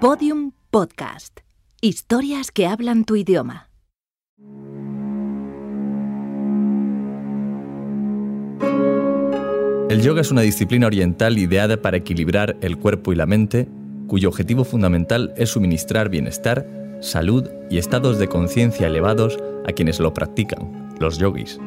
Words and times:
Podium 0.00 0.52
Podcast. 0.70 1.40
Historias 1.82 2.50
que 2.50 2.66
hablan 2.66 3.04
tu 3.04 3.16
idioma. 3.16 3.68
El 9.90 10.00
yoga 10.00 10.22
es 10.22 10.30
una 10.30 10.40
disciplina 10.40 10.86
oriental 10.86 11.36
ideada 11.36 11.82
para 11.82 11.98
equilibrar 11.98 12.56
el 12.62 12.78
cuerpo 12.78 13.12
y 13.12 13.16
la 13.16 13.26
mente, 13.26 13.68
cuyo 14.06 14.30
objetivo 14.30 14.64
fundamental 14.64 15.34
es 15.36 15.50
suministrar 15.50 16.08
bienestar, 16.08 16.66
salud 17.02 17.50
y 17.68 17.76
estados 17.76 18.18
de 18.18 18.28
conciencia 18.28 18.86
elevados 18.86 19.36
a 19.68 19.72
quienes 19.72 20.00
lo 20.00 20.14
practican, 20.14 20.94
los 20.98 21.18
yogis. 21.18 21.60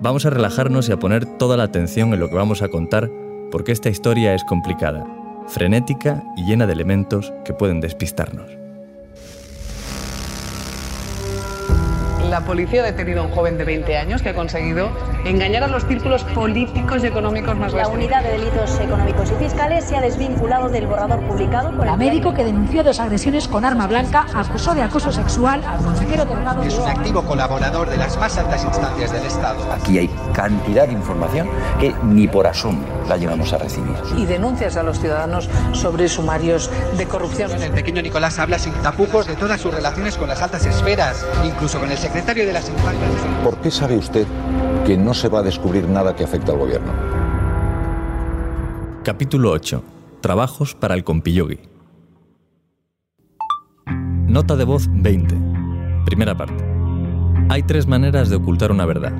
Vamos 0.00 0.24
a 0.26 0.30
relajarnos 0.30 0.88
y 0.88 0.92
a 0.92 1.00
poner 1.00 1.26
toda 1.38 1.56
la 1.56 1.64
atención 1.64 2.14
en 2.14 2.20
lo 2.20 2.28
que 2.28 2.36
vamos 2.36 2.62
a 2.62 2.68
contar 2.68 3.10
porque 3.50 3.72
esta 3.72 3.88
historia 3.88 4.34
es 4.34 4.44
complicada, 4.44 5.04
frenética 5.48 6.22
y 6.36 6.44
llena 6.44 6.66
de 6.66 6.72
elementos 6.72 7.32
que 7.44 7.52
pueden 7.52 7.80
despistarnos. 7.80 8.58
La 12.28 12.42
policía 12.42 12.82
ha 12.82 12.84
detenido 12.84 13.22
a 13.22 13.24
un 13.24 13.30
joven 13.30 13.56
de 13.56 13.64
20 13.64 13.96
años 13.96 14.20
que 14.20 14.28
ha 14.28 14.34
conseguido 14.34 14.90
engañar 15.24 15.62
a 15.64 15.66
los 15.66 15.86
círculos 15.86 16.24
políticos 16.24 17.02
y 17.02 17.06
económicos 17.06 17.56
más 17.56 17.72
La 17.72 17.88
unidad 17.88 18.22
de 18.22 18.32
delitos 18.32 18.78
económicos 18.80 19.30
y 19.30 19.42
fiscales 19.42 19.84
se 19.84 19.96
ha 19.96 20.02
desvinculado 20.02 20.68
del 20.68 20.86
borrador 20.86 21.20
publicado 21.26 21.74
por 21.74 21.86
La 21.86 21.92
el 21.92 21.98
médico 21.98 22.34
que 22.34 22.44
denunció 22.44 22.84
dos 22.84 23.00
agresiones 23.00 23.48
con 23.48 23.64
arma 23.64 23.86
blanca 23.86 24.26
acusó 24.34 24.74
de 24.74 24.82
acoso 24.82 25.10
sexual 25.10 25.64
al 25.64 25.82
consejero 25.82 26.26
delegado 26.26 26.62
Es 26.62 26.76
de 26.76 26.82
un 26.82 26.88
activo 26.88 27.22
colaborador 27.22 27.88
de 27.88 27.96
las 27.96 28.18
más 28.18 28.36
altas 28.36 28.62
instancias 28.62 29.10
del 29.10 29.24
Estado. 29.24 29.72
Aquí 29.72 29.98
hay 29.98 30.10
cantidad 30.38 30.86
de 30.86 30.92
información 30.92 31.48
que 31.80 31.92
ni 32.04 32.28
por 32.28 32.46
asombro 32.46 32.86
la 33.08 33.16
llevamos 33.16 33.52
a 33.52 33.58
recibir. 33.58 33.96
y 34.16 34.24
denuncias 34.24 34.76
a 34.76 34.84
los 34.84 35.00
ciudadanos 35.00 35.50
sobre 35.72 36.08
sumarios 36.08 36.70
de 36.96 37.06
corrupción. 37.06 37.50
El 37.60 37.72
pequeño 37.72 38.02
Nicolás 38.02 38.38
habla 38.38 38.56
sin 38.56 38.72
tapujos 38.74 39.26
de 39.26 39.34
todas 39.34 39.60
sus 39.60 39.74
relaciones 39.74 40.16
con 40.16 40.28
las 40.28 40.40
altas 40.40 40.64
esferas, 40.64 41.26
incluso 41.44 41.80
con 41.80 41.90
el 41.90 41.98
secretario 41.98 42.46
de 42.46 42.52
las 42.52 42.68
infancias. 42.68 43.10
¿Por 43.42 43.56
qué 43.56 43.72
sabe 43.72 43.96
usted 43.96 44.26
que 44.86 44.96
no 44.96 45.12
se 45.12 45.28
va 45.28 45.40
a 45.40 45.42
descubrir 45.42 45.88
nada 45.88 46.14
que 46.14 46.22
afecte 46.22 46.52
al 46.52 46.58
gobierno? 46.58 46.92
Capítulo 49.02 49.50
8. 49.50 49.82
Trabajos 50.20 50.76
para 50.76 50.94
el 50.94 51.02
compillogi. 51.02 51.58
Nota 54.28 54.54
de 54.54 54.64
voz 54.64 54.86
20. 54.88 55.34
Primera 56.04 56.36
parte. 56.36 56.64
Hay 57.48 57.64
tres 57.64 57.88
maneras 57.88 58.28
de 58.28 58.36
ocultar 58.36 58.70
una 58.70 58.86
verdad. 58.86 59.12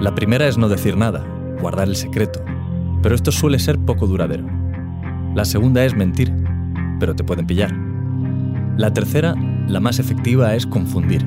La 0.00 0.14
primera 0.14 0.48
es 0.48 0.58
no 0.58 0.68
decir 0.68 0.96
nada, 0.96 1.24
guardar 1.60 1.88
el 1.88 1.96
secreto, 1.96 2.44
pero 3.02 3.14
esto 3.14 3.32
suele 3.32 3.58
ser 3.58 3.78
poco 3.78 4.06
duradero. 4.06 4.46
La 5.34 5.44
segunda 5.44 5.84
es 5.84 5.94
mentir, 5.94 6.32
pero 6.98 7.14
te 7.14 7.24
pueden 7.24 7.46
pillar. 7.46 7.72
La 8.76 8.92
tercera, 8.92 9.34
la 9.68 9.80
más 9.80 9.98
efectiva, 9.98 10.54
es 10.54 10.66
confundir. 10.66 11.26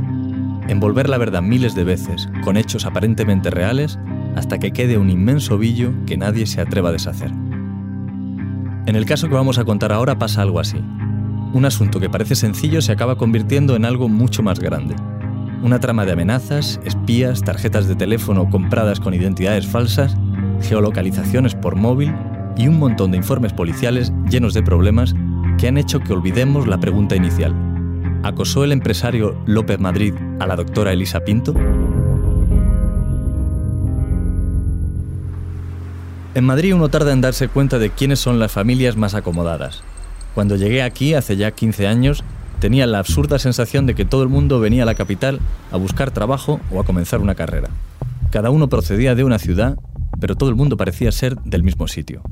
Envolver 0.67 1.09
la 1.09 1.17
verdad 1.17 1.41
miles 1.41 1.75
de 1.75 1.83
veces 1.83 2.29
con 2.43 2.57
hechos 2.57 2.85
aparentemente 2.85 3.49
reales 3.49 3.99
hasta 4.35 4.57
que 4.57 4.71
quede 4.71 4.97
un 4.97 5.09
inmenso 5.09 5.57
billo 5.57 5.93
que 6.05 6.17
nadie 6.17 6.45
se 6.45 6.61
atreva 6.61 6.89
a 6.89 6.91
deshacer. 6.91 7.31
En 8.85 8.95
el 8.95 9.05
caso 9.05 9.27
que 9.27 9.35
vamos 9.35 9.57
a 9.57 9.65
contar 9.65 9.91
ahora 9.91 10.19
pasa 10.19 10.41
algo 10.41 10.59
así. 10.59 10.77
Un 11.53 11.65
asunto 11.65 11.99
que 11.99 12.09
parece 12.09 12.35
sencillo 12.35 12.81
se 12.81 12.91
acaba 12.91 13.17
convirtiendo 13.17 13.75
en 13.75 13.85
algo 13.85 14.09
mucho 14.09 14.43
más 14.43 14.59
grande. 14.59 14.95
Una 15.63 15.79
trama 15.79 16.05
de 16.05 16.11
amenazas, 16.11 16.79
espías, 16.83 17.41
tarjetas 17.41 17.87
de 17.87 17.95
teléfono 17.95 18.49
compradas 18.49 18.99
con 18.99 19.13
identidades 19.13 19.65
falsas, 19.65 20.15
geolocalizaciones 20.61 21.55
por 21.55 21.75
móvil 21.75 22.13
y 22.57 22.67
un 22.67 22.77
montón 22.77 23.11
de 23.11 23.17
informes 23.17 23.53
policiales 23.53 24.11
llenos 24.29 24.53
de 24.53 24.63
problemas 24.63 25.15
que 25.57 25.67
han 25.67 25.77
hecho 25.77 25.99
que 25.99 26.13
olvidemos 26.13 26.67
la 26.67 26.79
pregunta 26.79 27.15
inicial. 27.15 27.53
¿Acosó 28.23 28.63
el 28.63 28.71
empresario 28.71 29.39
López 29.45 29.79
Madrid 29.79 30.13
a 30.39 30.47
la 30.47 30.55
doctora 30.55 30.91
Elisa 30.91 31.21
Pinto? 31.21 31.53
En 36.33 36.43
Madrid 36.43 36.75
uno 36.75 36.89
tarda 36.89 37.13
en 37.13 37.21
darse 37.21 37.47
cuenta 37.47 37.79
de 37.79 37.91
quiénes 37.91 38.19
son 38.19 38.39
las 38.39 38.51
familias 38.51 38.97
más 38.97 39.13
acomodadas. 39.13 39.83
Cuando 40.33 40.57
llegué 40.57 40.83
aquí, 40.83 41.13
hace 41.13 41.37
ya 41.37 41.51
15 41.51 41.87
años, 41.87 42.23
tenía 42.65 42.87
la 42.87 42.97
absurda 42.97 43.37
sensación 43.37 43.85
de 43.85 43.93
que 43.93 44.05
todo 44.05 44.23
el 44.23 44.29
mundo 44.29 44.59
venía 44.59 44.81
a 44.81 44.85
la 44.87 44.95
capital 44.95 45.39
a 45.71 45.77
buscar 45.77 46.09
trabajo 46.09 46.59
o 46.71 46.79
a 46.79 46.83
comenzar 46.83 47.21
una 47.21 47.35
carrera. 47.35 47.69
Cada 48.31 48.49
uno 48.49 48.69
procedía 48.69 49.13
de 49.13 49.23
una 49.23 49.37
ciudad, 49.37 49.77
pero 50.19 50.35
todo 50.35 50.49
el 50.49 50.55
mundo 50.55 50.75
parecía 50.75 51.11
ser 51.11 51.35
del 51.41 51.61
mismo 51.61 51.87
sitio. 51.87 52.23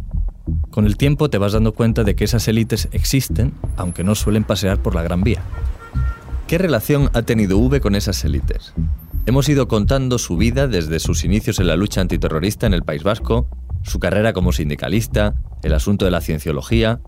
Con 0.72 0.88
el 0.88 0.97
tiempo 0.97 1.29
te 1.29 1.38
vas 1.38 1.53
dando 1.53 1.73
cuenta 1.73 2.03
de 2.03 2.16
que 2.16 2.23
esas 2.23 2.47
élites 2.47 2.89
existen, 2.93 3.53
aunque 3.77 4.03
no 4.03 4.16
suelen 4.16 4.43
pasear 4.43 4.81
por 4.81 4.95
la 4.95 5.03
Gran 5.03 5.23
Vía. 5.23 5.43
¿Qué 6.47 6.57
relación 6.57 7.11
ha 7.13 7.22
tenido 7.22 7.59
V 7.59 7.79
con 7.79 7.93
esas 7.93 8.25
élites? 8.25 8.73
Hemos 9.27 9.47
ido 9.49 9.67
contando 9.67 10.17
su 10.17 10.35
vida 10.35 10.67
desde 10.67 10.99
sus 10.99 11.25
inicios 11.25 11.59
en 11.59 11.67
la 11.67 11.75
lucha 11.75 12.01
antiterrorista 12.01 12.66
en 12.66 12.73
el 12.73 12.81
País 12.81 13.03
Vasco, 13.03 13.45
su 13.83 13.99
carrera 13.99 14.33
como 14.33 14.51
sindicalista, 14.51 15.35
el 15.61 15.75
asunto 15.75 16.05
de 16.05 16.11
la 16.11 16.22
cienciología, 16.22 17.01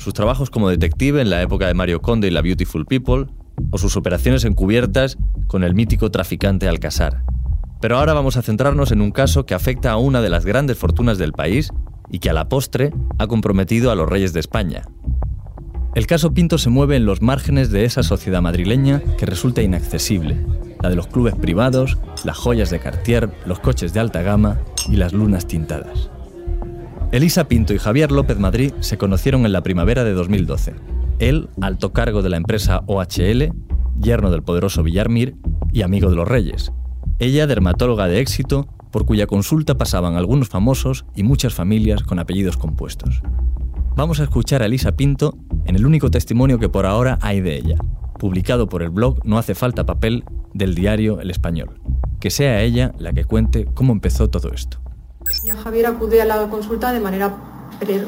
sus 0.00 0.14
trabajos 0.14 0.48
como 0.48 0.70
detective 0.70 1.20
en 1.20 1.28
la 1.28 1.42
época 1.42 1.66
de 1.66 1.74
Mario 1.74 2.00
Conde 2.00 2.28
y 2.28 2.30
la 2.30 2.40
Beautiful 2.40 2.86
People, 2.86 3.26
o 3.70 3.76
sus 3.76 3.96
operaciones 3.96 4.44
encubiertas 4.44 5.18
con 5.46 5.62
el 5.62 5.74
mítico 5.74 6.10
traficante 6.10 6.68
Alcázar. 6.68 7.22
Pero 7.82 7.98
ahora 7.98 8.14
vamos 8.14 8.38
a 8.38 8.42
centrarnos 8.42 8.92
en 8.92 9.02
un 9.02 9.10
caso 9.10 9.44
que 9.44 9.54
afecta 9.54 9.90
a 9.90 9.98
una 9.98 10.22
de 10.22 10.30
las 10.30 10.46
grandes 10.46 10.78
fortunas 10.78 11.18
del 11.18 11.32
país 11.32 11.70
y 12.10 12.18
que 12.18 12.30
a 12.30 12.32
la 12.32 12.48
postre 12.48 12.92
ha 13.18 13.26
comprometido 13.26 13.90
a 13.90 13.94
los 13.94 14.08
reyes 14.08 14.32
de 14.32 14.40
España. 14.40 14.82
El 15.94 16.06
caso 16.06 16.32
Pinto 16.32 16.56
se 16.56 16.70
mueve 16.70 16.96
en 16.96 17.04
los 17.04 17.20
márgenes 17.20 17.70
de 17.70 17.84
esa 17.84 18.02
sociedad 18.02 18.40
madrileña 18.40 19.02
que 19.18 19.26
resulta 19.26 19.60
inaccesible, 19.60 20.38
la 20.82 20.88
de 20.88 20.96
los 20.96 21.08
clubes 21.08 21.34
privados, 21.34 21.98
las 22.24 22.38
joyas 22.38 22.70
de 22.70 22.80
Cartier, 22.80 23.30
los 23.44 23.60
coches 23.60 23.92
de 23.92 24.00
alta 24.00 24.22
gama 24.22 24.60
y 24.88 24.96
las 24.96 25.12
lunas 25.12 25.46
tintadas. 25.46 26.10
Elisa 27.12 27.48
Pinto 27.48 27.74
y 27.74 27.78
Javier 27.78 28.12
López 28.12 28.38
Madrid 28.38 28.72
se 28.78 28.96
conocieron 28.96 29.44
en 29.44 29.50
la 29.52 29.64
primavera 29.64 30.04
de 30.04 30.12
2012. 30.12 30.76
Él, 31.18 31.48
alto 31.60 31.92
cargo 31.92 32.22
de 32.22 32.28
la 32.28 32.36
empresa 32.36 32.84
OHL, 32.86 33.52
yerno 34.00 34.30
del 34.30 34.44
poderoso 34.44 34.84
Villarmir 34.84 35.34
y 35.72 35.82
amigo 35.82 36.08
de 36.08 36.14
los 36.14 36.28
reyes. 36.28 36.72
Ella, 37.18 37.48
dermatóloga 37.48 38.06
de 38.06 38.20
éxito, 38.20 38.68
por 38.92 39.06
cuya 39.06 39.26
consulta 39.26 39.76
pasaban 39.76 40.14
algunos 40.14 40.48
famosos 40.48 41.04
y 41.16 41.24
muchas 41.24 41.52
familias 41.52 42.04
con 42.04 42.20
apellidos 42.20 42.56
compuestos. 42.56 43.22
Vamos 43.96 44.20
a 44.20 44.24
escuchar 44.24 44.62
a 44.62 44.66
Elisa 44.66 44.92
Pinto 44.92 45.36
en 45.64 45.74
el 45.74 45.86
único 45.86 46.12
testimonio 46.12 46.60
que 46.60 46.68
por 46.68 46.86
ahora 46.86 47.18
hay 47.22 47.40
de 47.40 47.56
ella, 47.56 47.76
publicado 48.20 48.68
por 48.68 48.84
el 48.84 48.90
blog 48.90 49.18
No 49.26 49.36
hace 49.36 49.56
falta 49.56 49.84
papel 49.84 50.22
del 50.54 50.76
diario 50.76 51.20
El 51.20 51.32
Español. 51.32 51.80
Que 52.20 52.30
sea 52.30 52.62
ella 52.62 52.92
la 52.98 53.12
que 53.12 53.24
cuente 53.24 53.66
cómo 53.74 53.92
empezó 53.92 54.30
todo 54.30 54.52
esto. 54.52 54.80
Ya 55.42 55.56
Javier 55.56 55.86
acude 55.86 56.20
a 56.22 56.24
la 56.24 56.48
consulta 56.48 56.92
de 56.92 57.00
manera 57.00 57.34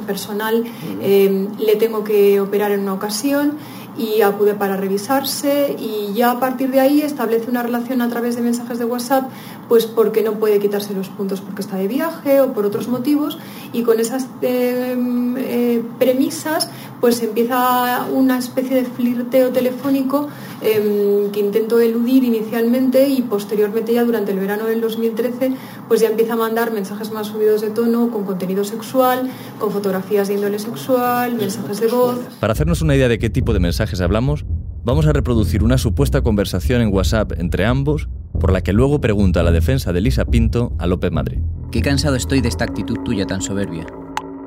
personal, 0.06 0.64
eh, 1.00 1.48
le 1.58 1.76
tengo 1.76 2.04
que 2.04 2.40
operar 2.40 2.72
en 2.72 2.80
una 2.80 2.92
ocasión 2.92 3.56
y 3.96 4.22
acude 4.22 4.54
para 4.54 4.76
revisarse 4.76 5.76
y 5.78 6.12
ya 6.14 6.30
a 6.30 6.40
partir 6.40 6.70
de 6.70 6.80
ahí 6.80 7.02
establece 7.02 7.50
una 7.50 7.62
relación 7.62 8.00
a 8.00 8.08
través 8.08 8.36
de 8.36 8.42
mensajes 8.42 8.78
de 8.78 8.84
WhatsApp, 8.84 9.28
pues 9.72 9.86
porque 9.86 10.22
no 10.22 10.34
puede 10.34 10.58
quitarse 10.58 10.92
los 10.92 11.08
puntos 11.08 11.40
porque 11.40 11.62
está 11.62 11.78
de 11.78 11.88
viaje 11.88 12.42
o 12.42 12.52
por 12.52 12.66
otros 12.66 12.88
motivos 12.88 13.38
y 13.72 13.84
con 13.84 14.00
esas 14.00 14.26
eh, 14.42 14.94
eh, 15.38 15.82
premisas 15.98 16.68
pues 17.00 17.22
empieza 17.22 18.04
una 18.12 18.36
especie 18.36 18.76
de 18.76 18.84
flirteo 18.84 19.48
telefónico 19.48 20.28
eh, 20.60 21.30
que 21.32 21.40
intento 21.40 21.80
eludir 21.80 22.22
inicialmente 22.22 23.08
y 23.08 23.22
posteriormente 23.22 23.94
ya 23.94 24.04
durante 24.04 24.32
el 24.32 24.40
verano 24.40 24.66
del 24.66 24.82
2013 24.82 25.54
pues 25.88 26.02
ya 26.02 26.08
empieza 26.08 26.34
a 26.34 26.36
mandar 26.36 26.70
mensajes 26.70 27.10
más 27.10 27.28
subidos 27.28 27.62
de 27.62 27.70
tono 27.70 28.10
con 28.10 28.24
contenido 28.24 28.64
sexual, 28.64 29.30
con 29.58 29.70
fotografías 29.70 30.28
de 30.28 30.34
índole 30.34 30.58
sexual, 30.58 31.34
mensajes 31.34 31.80
de 31.80 31.86
voz. 31.86 32.18
Para 32.40 32.52
hacernos 32.52 32.82
una 32.82 32.94
idea 32.94 33.08
de 33.08 33.18
qué 33.18 33.30
tipo 33.30 33.54
de 33.54 33.60
mensajes 33.60 34.02
hablamos, 34.02 34.44
vamos 34.84 35.06
a 35.06 35.14
reproducir 35.14 35.64
una 35.64 35.78
supuesta 35.78 36.20
conversación 36.20 36.82
en 36.82 36.92
WhatsApp 36.92 37.32
entre 37.38 37.64
ambos, 37.64 38.10
por 38.38 38.52
la 38.52 38.62
que 38.62 38.72
luego 38.72 39.00
pregunta 39.00 39.42
la 39.42 39.50
defensa 39.50 39.92
de 39.92 39.98
Elisa 40.00 40.24
Pinto 40.24 40.72
a 40.78 40.86
López 40.86 41.12
Madrid. 41.12 41.38
Qué 41.70 41.82
cansado 41.82 42.16
estoy 42.16 42.40
de 42.40 42.48
esta 42.48 42.64
actitud 42.64 42.98
tuya 43.04 43.26
tan 43.26 43.40
soberbia. 43.40 43.86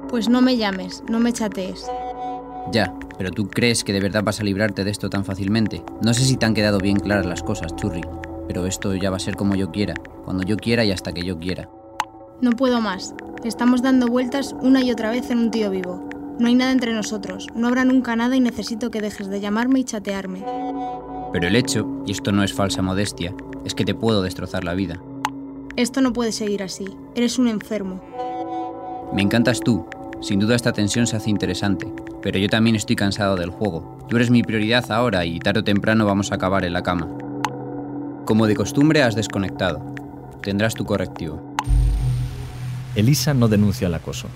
Pues 0.10 0.30
no 0.30 0.42
me 0.42 0.58
llames, 0.58 1.04
no 1.10 1.20
me 1.20 1.34
chatees. 1.34 1.88
Ya, 2.72 2.94
pero 3.18 3.32
tú 3.32 3.48
crees 3.48 3.84
que 3.84 3.94
de 3.94 4.00
verdad 4.00 4.24
vas 4.24 4.40
a 4.40 4.44
librarte 4.44 4.84
de 4.84 4.92
esto 4.92 5.10
tan 5.10 5.26
fácilmente. 5.26 5.84
No 6.04 6.14
sé 6.14 6.24
si 6.24 6.38
te 6.38 6.46
han 6.46 6.54
quedado 6.54 6.80
bien 6.80 7.00
claras 7.00 7.26
las 7.26 7.44
cosas, 7.44 7.76
churri, 7.76 8.02
pero 8.48 8.66
esto 8.66 8.94
ya 8.96 9.10
va 9.10 9.18
a 9.18 9.20
ser 9.20 9.36
como 9.36 9.56
yo 9.56 9.72
quiera, 9.72 9.94
cuando 10.24 10.44
yo 10.44 10.58
quiera 10.58 10.84
y 10.84 10.92
hasta 10.92 11.14
que 11.14 11.24
yo 11.24 11.40
quiera. 11.40 11.70
No 12.42 12.52
puedo 12.52 12.82
más. 12.82 13.16
Estamos 13.44 13.82
dando 13.82 14.08
vueltas 14.08 14.56
una 14.62 14.84
y 14.84 14.92
otra 14.92 15.12
vez 15.12 15.30
en 15.30 15.40
un 15.40 15.52
tío 15.52 15.70
vivo. 15.70 16.10
No 16.40 16.48
hay 16.48 16.56
nada 16.56 16.72
entre 16.72 16.94
nosotros, 16.94 17.48
no 17.56 17.68
habrá 17.68 17.86
nunca 17.86 18.16
nada 18.16 18.36
y 18.36 18.42
necesito 18.42 18.92
que 18.92 19.02
dejes 19.02 19.30
de 19.30 19.40
llamarme 19.40 19.80
y 19.80 19.84
chatearme. 19.86 20.44
Pero 21.32 21.48
el 21.48 21.56
hecho, 21.56 22.04
y 22.06 22.12
esto 22.12 22.32
no 22.32 22.44
es 22.44 22.54
falsa 22.54 22.82
modestia, 22.82 23.34
es 23.66 23.76
que 23.76 23.84
te 23.84 23.96
puedo 23.96 24.22
destrozar 24.22 24.64
la 24.64 24.74
vida. 24.74 25.02
Esto 25.76 26.00
no 26.00 26.14
puede 26.14 26.32
seguir 26.32 26.64
así. 26.64 26.86
Eres 27.16 27.38
un 27.38 27.48
enfermo. 27.50 28.02
Me 29.14 29.22
encantas 29.22 29.60
tú, 29.60 29.86
Sin 30.22 30.40
duda 30.40 30.56
esta 30.56 30.74
tensión 30.74 31.06
se 31.06 31.18
hace 31.18 31.30
interesante, 31.30 31.92
pero 32.24 32.40
yo 32.40 32.50
también 32.50 32.76
estoy 32.76 32.96
cansado 32.96 33.36
del 33.36 33.52
juego. 33.52 33.98
Tú 34.10 34.16
eres 34.16 34.32
mi 34.32 34.42
prioridad 34.42 34.92
ahora 34.92 35.24
y 35.26 35.38
tarde 35.40 35.60
o 35.60 35.64
temprano 35.64 36.06
vamos 36.06 36.32
a 36.32 36.36
acabar 36.36 36.66
en 36.66 36.74
la 36.74 36.82
cama. 36.82 37.08
Como 38.26 38.48
de 38.48 38.56
costumbre 38.56 39.04
has 39.04 39.16
desconectado. 39.16 39.94
Tendrás 40.42 40.74
tu 40.74 40.84
correctivo. 40.84 41.56
Elisa 42.96 43.34
no 43.36 43.48
denuncia 43.48 43.88
el 43.88 43.94
acoso. 43.94 44.28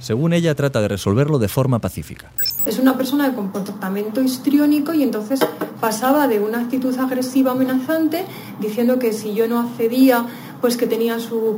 Según 0.00 0.32
ella, 0.32 0.54
trata 0.54 0.82
de 0.82 0.88
resolverlo 0.88 1.38
de 1.38 1.48
forma 1.48 1.78
pacífica. 1.78 2.30
Es 2.66 2.78
una 2.78 2.96
persona 2.96 3.28
de 3.28 3.34
comportamiento 3.34 4.20
histriónico 4.20 4.92
y 4.92 5.02
entonces 5.02 5.40
pasaba 5.80 6.28
de 6.28 6.40
una 6.40 6.60
actitud 6.60 6.96
agresiva 6.98 7.52
amenazante 7.52 8.24
diciendo 8.60 8.98
que 8.98 9.12
si 9.12 9.32
yo 9.34 9.48
no 9.48 9.60
accedía 9.60 10.26
pues 10.60 10.76
que 10.76 10.86
tenía 10.86 11.14
a 11.14 11.20
su, 11.20 11.56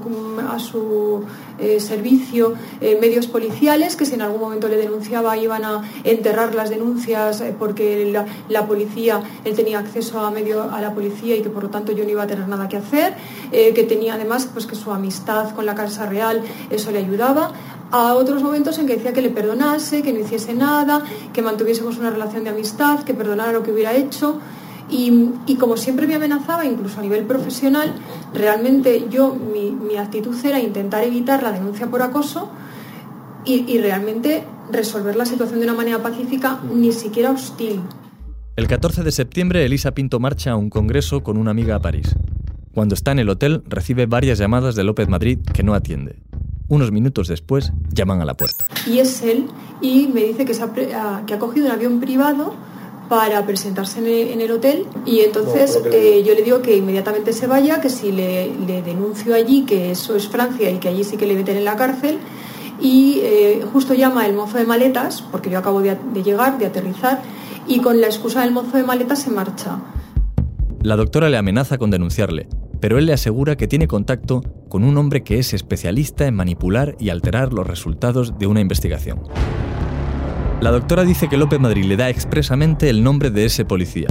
su 0.59 1.25
eh, 1.59 1.81
servicio 1.81 2.55
eh, 2.81 2.99
medios 3.01 3.27
policiales, 3.27 3.97
que 3.97 4.05
si 4.05 4.15
en 4.15 4.23
algún 4.23 4.41
momento 4.41 4.69
le 4.69 4.77
denunciaba 4.77 5.37
iban 5.37 5.65
a 5.65 5.83
enterrar 6.05 6.55
las 6.55 6.71
denuncias 6.71 7.41
eh, 7.41 7.55
porque 7.59 8.13
la, 8.49 8.67
policía, 8.67 9.23
él 9.45 9.55
tenía 9.57 9.79
acceso 9.79 10.21
a, 10.21 10.31
medio, 10.31 10.71
a 10.71 10.81
la 10.81 10.95
policía 10.95 11.37
y 11.37 11.43
que 11.43 11.51
por 11.51 11.65
lo 11.65 11.71
tanto 11.71 11.93
yo 11.93 12.05
no 12.05 12.11
iba 12.11 12.23
a 12.23 12.27
tener 12.27 12.47
nada 12.47 12.69
que 12.69 12.77
hacer, 12.77 13.15
que 13.51 13.85
tenía 13.89 14.15
además 14.15 14.49
pues 14.53 14.67
que 14.67 14.77
su 14.77 14.93
amistad 14.93 15.55
con 15.55 15.67
la 15.67 15.75
Casa 15.75 16.07
Real 16.07 16.43
eso 16.71 16.91
le 16.91 16.99
ayudaba 16.99 17.53
a 17.91 18.15
otros 18.15 18.43
momentos 18.43 18.79
en 18.79 18.87
que 18.87 18.97
decía 18.97 19.13
que 19.13 19.23
le 19.23 19.31
perdonase, 19.31 20.03
que 20.03 20.13
no 20.13 20.21
hiciese 20.21 20.55
nada, 20.55 21.03
que 21.33 21.43
mantuviésemos 21.43 21.99
una 21.99 22.11
relación 22.11 22.45
de 22.45 22.51
amistad, 22.51 23.01
que 23.01 23.15
perdonara 23.15 23.53
lo 23.53 23.63
que 23.63 23.73
hubiera 23.73 23.95
hecho. 23.95 24.41
Y, 24.93 25.31
como 25.61 25.77
siempre 25.77 26.09
me 26.09 26.17
amenazaba, 26.17 26.65
incluso 26.65 26.99
a 26.99 27.03
nivel 27.03 27.25
profesional, 27.25 27.95
realmente 28.35 29.07
yo, 29.09 29.35
mi, 29.35 29.97
actitud 29.97 30.35
era 30.45 30.59
intentar 30.59 31.05
evitar 31.05 31.43
la 31.43 31.53
denuncia 31.53 31.87
por 31.89 32.03
acoso 32.03 32.51
y, 33.45 33.71
y 33.73 33.79
realmente 33.79 34.43
resolver 34.73 35.15
la 35.15 35.27
situación 35.27 35.61
de 35.61 35.67
una 35.67 35.75
manera 35.75 36.03
pacífica, 36.03 36.59
ni 36.75 36.91
siquiera 36.91 37.31
hostil. 37.31 37.81
El 38.57 38.67
14 38.67 39.05
de 39.05 39.13
septiembre, 39.13 39.65
Elisa 39.65 39.93
Pinto 39.93 40.19
marcha 40.19 40.51
a 40.51 40.57
un 40.57 40.71
congreso 40.71 41.23
con 41.23 41.37
una 41.37 41.53
amiga 41.53 41.77
a 41.77 41.81
París. 41.81 42.17
Cuando 42.75 42.95
está 42.95 43.13
en 43.13 43.21
el 43.21 43.29
hotel, 43.29 43.63
recibe 43.69 44.07
varias 44.07 44.39
llamadas 44.39 44.75
de 44.75 44.85
López 44.85 45.09
Madrid 45.09 45.39
que 45.55 45.63
no 45.63 45.75
atiende. 45.75 46.17
Unos 46.71 46.93
minutos 46.93 47.27
después, 47.27 47.73
llaman 47.93 48.23
a 48.23 48.25
la 48.25 48.35
puerta. 48.35 48.65
Y 48.87 49.01
es 49.01 49.23
él, 49.23 49.49
y 49.81 50.07
me 50.07 50.23
dice 50.23 50.45
que, 50.45 50.55
ha, 50.95 51.27
que 51.27 51.35
ha 51.35 51.39
cogido 51.41 51.67
un 51.67 51.73
avión 51.73 51.99
privado 51.99 52.55
para 53.09 53.45
presentarse 53.45 53.99
en 54.33 54.41
el, 54.41 54.51
hotel 54.53 54.87
y 55.05 55.19
entonces 55.19 55.81
eh, 55.93 56.23
yo 56.25 56.33
le 56.33 56.43
digo 56.43 56.63
que 56.63 56.77
inmediatamente 56.77 57.33
se 57.33 57.49
vaya, 57.49 57.81
que 57.81 57.91
si 57.91 58.13
le, 58.13 58.53
denuncio 58.85 59.35
allí 59.35 59.65
que 59.65 59.91
eso 59.91 60.15
es 60.15 60.29
Francia 60.29 60.71
y 60.71 60.79
que 60.79 60.87
allí 60.87 61.03
sí 61.03 61.17
que 61.17 61.27
le 61.27 61.35
meten 61.35 61.57
en 61.57 61.65
la 61.65 61.75
cárcel 61.75 62.19
y 62.81 63.19
eh, 63.25 63.65
justo 63.73 63.95
llama 63.95 64.27
el 64.27 64.35
mozo 64.35 64.59
de 64.59 64.65
maletas, 64.65 65.23
porque 65.23 65.51
yo 65.51 65.59
acabo 65.59 65.83
de, 65.83 65.99
de 66.15 66.23
llegar, 66.23 66.57
de 66.59 66.67
aterrizar, 66.67 67.21
y 67.67 67.81
con 67.81 68.01
la 68.01 68.07
excusa 68.07 68.43
del 68.43 68.53
mozo 68.53 68.77
de 68.77 68.85
maletas 68.85 69.23
se 69.23 69.31
marcha. 69.31 69.81
La 70.83 70.95
doctora 70.95 71.29
le 71.29 71.37
amenaza 71.37 71.79
con 71.79 71.91
denunciarle, 71.91 72.47
pero 72.81 72.99
él 72.99 73.07
le 73.07 73.13
asegura 73.13 73.57
que 73.57 73.69
tiene 73.69 73.87
contacto 73.87 74.43
con 74.69 74.85
un 74.85 74.97
hombre 74.97 75.23
que 75.23 75.39
es 75.39 75.53
especialista 75.55 76.27
en 76.27 76.35
manipular 76.35 76.97
y 76.99 77.11
alterar 77.11 77.53
los 77.53 77.67
resultados 77.67 78.39
de 78.39 78.47
una 78.47 78.61
investigación. 78.61 79.21
La 80.61 80.71
doctora 80.71 81.05
dice 81.05 81.29
que 81.29 81.37
López 81.37 81.61
Madrid 81.61 81.85
le 81.85 81.97
da 81.97 82.11
expresamente 82.11 82.91
el 82.91 83.03
nombre 83.03 83.31
de 83.31 83.47
ese 83.47 83.65
policía, 83.65 84.09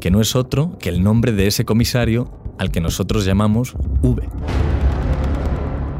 que 0.00 0.10
no 0.10 0.20
es 0.20 0.36
otro 0.36 0.76
que 0.78 0.88
el 0.88 1.02
nombre 1.02 1.32
de 1.32 1.46
ese 1.46 1.64
comisario 1.64 2.30
al 2.58 2.70
que 2.70 2.80
nosotros 2.80 3.24
llamamos 3.24 3.74
V. 4.02 4.28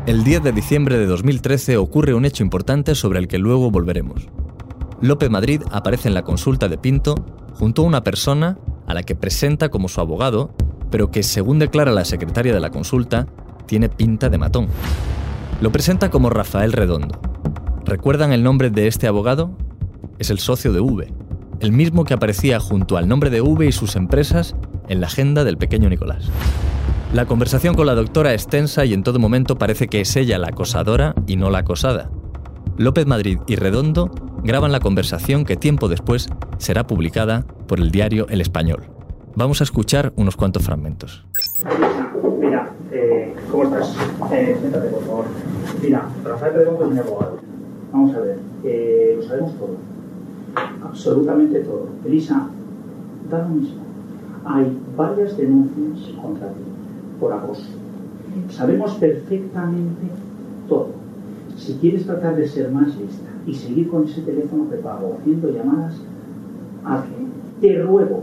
El 0.07 0.23
10 0.23 0.43
de 0.45 0.53
diciembre 0.53 0.99
de 0.99 1.07
2013 1.07 1.79
ocurre 1.79 2.15
un 2.15 2.25
hecho 2.25 2.45
importante 2.45 2.95
sobre 2.95 3.19
el 3.19 3.27
que 3.27 3.39
luego 3.39 3.71
volveremos. 3.71 4.29
López 5.01 5.31
Madrid 5.31 5.63
aparece 5.73 6.09
en 6.09 6.15
la 6.15 6.23
consulta 6.23 6.69
de 6.69 6.79
Pinto 6.79 7.15
junto 7.55 7.83
a 7.83 7.87
una 7.87 8.05
persona 8.05 8.59
a 8.87 8.95
la 8.95 9.03
que 9.03 9.17
presenta 9.17 9.69
como 9.69 9.89
su 9.89 10.01
abogado, 10.01 10.55
pero 10.91 11.11
que 11.11 11.23
según 11.23 11.59
declara 11.59 11.93
la 11.93 12.05
secretaria 12.05 12.55
de 12.55 12.61
la 12.61 12.71
consulta, 12.71 13.27
tiene 13.67 13.89
pinta 13.89 14.29
de 14.29 14.39
matón. 14.39 14.69
Lo 15.61 15.73
presenta 15.73 16.11
como 16.11 16.31
Rafael 16.31 16.73
Redondo. 16.73 17.19
¿Recuerdan 17.85 18.33
el 18.33 18.43
nombre 18.43 18.71
de 18.71 18.87
este 18.87 19.07
abogado? 19.07 19.51
es 20.19 20.31
el 20.31 20.39
socio 20.39 20.73
de 20.73 20.81
V, 20.81 21.13
el 21.61 21.73
mismo 21.73 22.05
que 22.05 22.15
aparecía 22.15 22.61
junto 22.61 22.97
al 22.97 23.09
nombre 23.09 23.31
de 23.31 23.41
V 23.41 23.67
y 23.67 23.73
sus 23.73 23.97
empresas 23.97 24.55
en 24.89 25.01
la 25.01 25.07
agenda 25.07 25.45
del 25.45 25.59
pequeño 25.59 25.89
Nicolás. 25.89 26.31
La 27.13 27.27
conversación 27.27 27.75
con 27.75 27.87
la 27.87 27.95
doctora 27.95 28.35
es 28.35 28.47
tensa 28.47 28.85
y 28.85 28.93
en 28.93 29.03
todo 29.03 29.19
momento 29.19 29.57
parece 29.57 29.89
que 29.89 30.01
es 30.01 30.17
ella 30.17 30.39
la 30.39 30.49
acosadora 30.49 31.15
y 31.27 31.37
no 31.37 31.51
la 31.51 31.59
acosada. 31.59 32.11
López 32.77 33.07
Madrid 33.07 33.39
y 33.47 33.57
Redondo 33.57 34.11
graban 34.43 34.73
la 34.73 34.81
conversación 34.81 35.45
que 35.45 35.57
tiempo 35.57 35.89
después 35.89 36.29
será 36.59 36.87
publicada 36.87 37.47
por 37.67 37.81
el 37.81 37.91
diario 37.91 38.27
El 38.29 38.41
Español. 38.41 38.96
Vamos 39.37 39.61
a 39.61 39.65
escuchar 39.65 40.13
unos 40.17 40.35
cuantos 40.35 40.63
fragmentos. 40.65 41.25
Mira, 42.41 42.71
eh, 42.91 43.35
¿cómo 43.51 43.65
estás? 43.65 43.95
Eh, 44.33 44.57
por 44.91 45.05
favor. 45.05 45.25
Mira, 45.83 46.09
Rafael 46.25 46.55
Redondo 46.55 46.87
es 46.87 46.91
mi 46.91 46.99
abogado. 46.99 47.39
Vamos 47.93 48.17
a 48.17 48.21
ver, 48.21 48.39
eh, 48.65 49.15
lo 49.21 49.29
sabemos 49.29 49.55
todo 49.59 49.77
absolutamente 50.83 51.61
todo. 51.61 51.89
Elisa, 52.05 52.49
da 53.31 53.43
lo 53.43 53.49
mismo. 53.51 53.83
Hay 54.47 54.79
varias 54.97 55.37
denuncias 55.37 56.15
contra 56.23 56.49
ti 56.49 56.63
por 57.21 57.33
acoso. 57.33 57.69
Sabemos 58.51 58.95
perfectamente 58.95 60.07
todo. 60.69 60.91
Si 61.57 61.75
quieres 61.75 62.07
tratar 62.07 62.37
de 62.37 62.49
ser 62.49 62.71
más 62.71 62.89
lista 62.97 63.31
y 63.47 63.55
seguir 63.55 63.89
con 63.89 64.05
ese 64.05 64.23
teléfono 64.23 64.65
prepago 64.65 65.19
haciendo 65.21 65.51
llamadas, 65.51 65.95
hazlo. 66.85 67.17
Te 67.61 67.83
ruego 67.83 68.23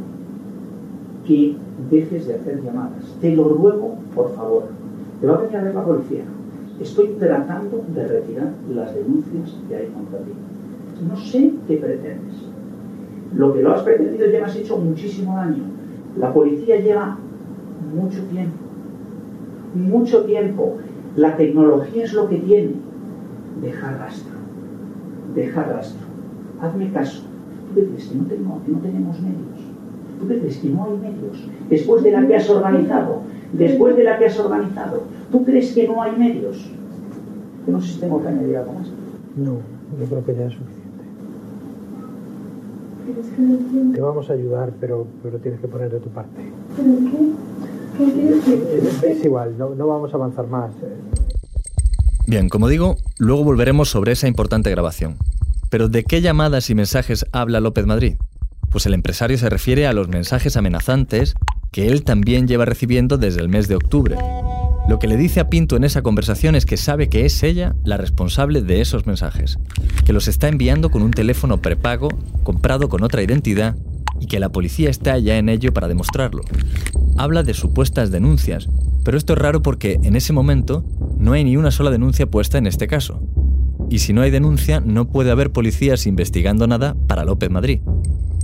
que 1.25 1.56
dejes 1.90 2.28
de 2.28 2.36
hacer 2.36 2.62
llamadas. 2.64 3.04
Te 3.22 3.36
lo 3.36 3.50
ruego, 3.50 3.96
por 4.14 4.36
favor. 4.36 4.64
Te 5.22 5.28
va 5.28 5.36
a 5.36 5.42
venir 5.42 5.58
a 5.58 5.64
ver 5.64 5.75
la 5.75 5.86
policía. 5.86 6.24
Estoy 6.81 7.16
tratando 7.20 7.84
de 7.96 8.08
retirar 8.08 8.52
las 8.74 8.94
denuncias 8.94 9.56
que 9.68 9.75
hay 9.75 9.88
contra 9.88 10.20
ti. 10.20 10.31
No 11.08 11.16
sé 11.18 11.54
qué 11.68 11.78
pretendes. 11.78 12.36
Lo 13.36 13.54
que 13.54 13.62
lo 13.62 13.74
has 13.74 13.84
pretendido 13.84 14.25
ya 14.28 14.40
me 14.40 14.46
has 14.46 14.56
hecho 14.56 14.78
muchísimo 14.78 15.36
daño. 15.36 15.64
La 16.18 16.34
policía 16.34 16.80
lleva 16.80 17.18
mucho 17.96 18.24
tiempo. 18.26 18.58
Mucho 19.76 20.24
tiempo. 20.26 20.78
La 21.16 21.38
tecnología 21.38 22.04
es 22.04 22.14
lo 22.14 22.28
que 22.28 22.38
tiene. 22.38 22.74
Deja 23.62 23.98
rastro. 23.98 24.34
Deja 25.34 25.64
rastro. 25.64 26.06
Hazme 26.62 26.92
caso. 26.92 27.24
¿Tú 27.74 27.81
crees 27.81 28.07
que 28.07 28.18
no, 28.18 28.28
que 28.64 28.71
no 28.71 28.80
tenemos 28.80 29.19
medios? 29.21 29.63
¿Tú 30.23 30.30
crees 30.30 30.57
que 30.57 30.69
no 30.69 30.85
hay 30.85 30.97
medios? 30.97 31.37
Después 31.69 32.03
de 32.03 32.11
la 32.11 32.25
que 32.25 32.35
has 32.37 32.49
organizado, 32.49 33.21
después 33.51 33.97
de 33.97 34.03
la 34.06 34.18
que 34.18 34.27
has 34.27 34.39
organizado, 34.39 35.03
¿tú 35.31 35.44
crees 35.44 35.73
que 35.73 35.85
no 35.85 36.01
hay 36.01 36.15
medios? 36.15 36.65
Yo 37.68 37.73
no 37.73 37.81
sé 37.81 37.94
si 37.94 37.99
tengo 37.99 38.21
que 38.21 38.30
añadir 38.30 38.57
algo 38.57 38.73
más. 38.73 38.87
No, 39.35 39.57
yo 39.99 40.06
creo 40.06 40.25
que 40.25 40.35
ya 40.35 40.45
es 40.45 40.53
suficiente. 40.53 41.03
Te 43.94 44.01
vamos 44.01 44.30
a 44.30 44.33
ayudar, 44.33 44.71
pero, 44.80 45.06
pero 45.21 45.39
tienes 45.39 45.59
que 45.59 45.68
poner 45.68 45.92
de 45.92 45.99
tu 45.99 46.09
parte. 46.09 46.42
¿Pero 46.77 48.39
qué? 48.45 49.11
Es, 49.11 49.25
igual, 49.25 49.57
no, 49.57 49.75
no 49.75 49.87
vamos 49.87 50.13
a 50.13 50.15
avanzar 50.15 50.47
más. 50.47 50.71
Bien, 52.27 52.47
como 52.47 52.69
digo, 52.69 52.95
luego 53.19 53.44
volveremos 53.44 53.89
sobre 53.89 54.13
esa 54.13 54.30
importante 54.30 54.71
grabación. 54.71 55.18
Pero 55.69 55.89
¿de 55.89 56.06
qué 56.06 56.21
llamadas 56.21 56.69
y 56.69 56.75
mensajes 56.75 57.25
habla 57.33 57.59
López 57.59 57.85
Madrid? 57.85 58.15
Pues 58.73 58.87
el 58.87 58.95
empresario 58.95 59.37
se 59.37 59.49
refiere 59.49 59.87
a 59.87 59.94
los 59.94 60.09
mensajes 60.09 60.57
amenazantes 60.57 61.35
que 61.71 61.87
él 61.87 62.03
también 62.03 62.47
lleva 62.47 62.65
recibiendo 62.65 63.18
desde 63.18 63.39
el 63.39 63.47
mes 63.47 63.68
de 63.68 63.75
octubre. 63.75 64.18
Lo 64.89 64.97
que 64.97 65.07
le 65.07 65.15
dice 65.15 65.39
a 65.39 65.49
Pinto 65.49 65.77
en 65.77 65.83
esa 65.83 66.01
conversación 66.01 66.56
es 66.56 66.65
que 66.65 66.75
sabe 66.75 67.07
que 67.07 67.25
es 67.25 67.42
ella 67.44 67.75
la 67.85 67.97
responsable 67.97 68.63
de 68.63 68.81
esos 68.81 69.06
mensajes, 69.06 69.59
que 70.06 70.11
los 70.11 70.27
está 70.27 70.49
enviando 70.49 70.89
con 70.89 71.03
un 71.03 71.11
teléfono 71.11 71.61
prepago 71.61 72.09
comprado 72.44 72.89
con 72.89 73.03
otra 73.03 73.21
identidad 73.21 73.75
y 74.19 74.25
que 74.25 74.39
la 74.39 74.49
policía 74.49 74.89
está 74.89 75.19
ya 75.19 75.37
en 75.37 75.49
ello 75.49 75.71
para 75.71 75.87
demostrarlo. 75.87 76.42
Habla 77.15 77.44
de 77.44 77.53
supuestas 77.53 78.09
denuncias, 78.09 78.68
pero 79.03 79.18
esto 79.18 79.33
es 79.33 79.39
raro 79.39 79.61
porque 79.61 79.99
en 80.01 80.15
ese 80.15 80.33
momento 80.33 80.83
no 81.18 81.33
hay 81.33 81.44
ni 81.44 81.57
una 81.57 81.71
sola 81.71 81.92
denuncia 81.92 82.25
puesta 82.25 82.57
en 82.57 82.65
este 82.65 82.87
caso. 82.87 83.21
Y 83.94 84.00
si 84.00 84.12
no 84.12 84.23
hay 84.23 84.31
denuncia, 84.31 84.80
no 84.80 85.06
puede 85.07 85.30
haber 85.30 85.52
policías 85.52 86.07
investigando 86.07 86.66
nada 86.66 86.95
para 87.06 87.26
López 87.26 87.52
Madrid. 87.52 87.81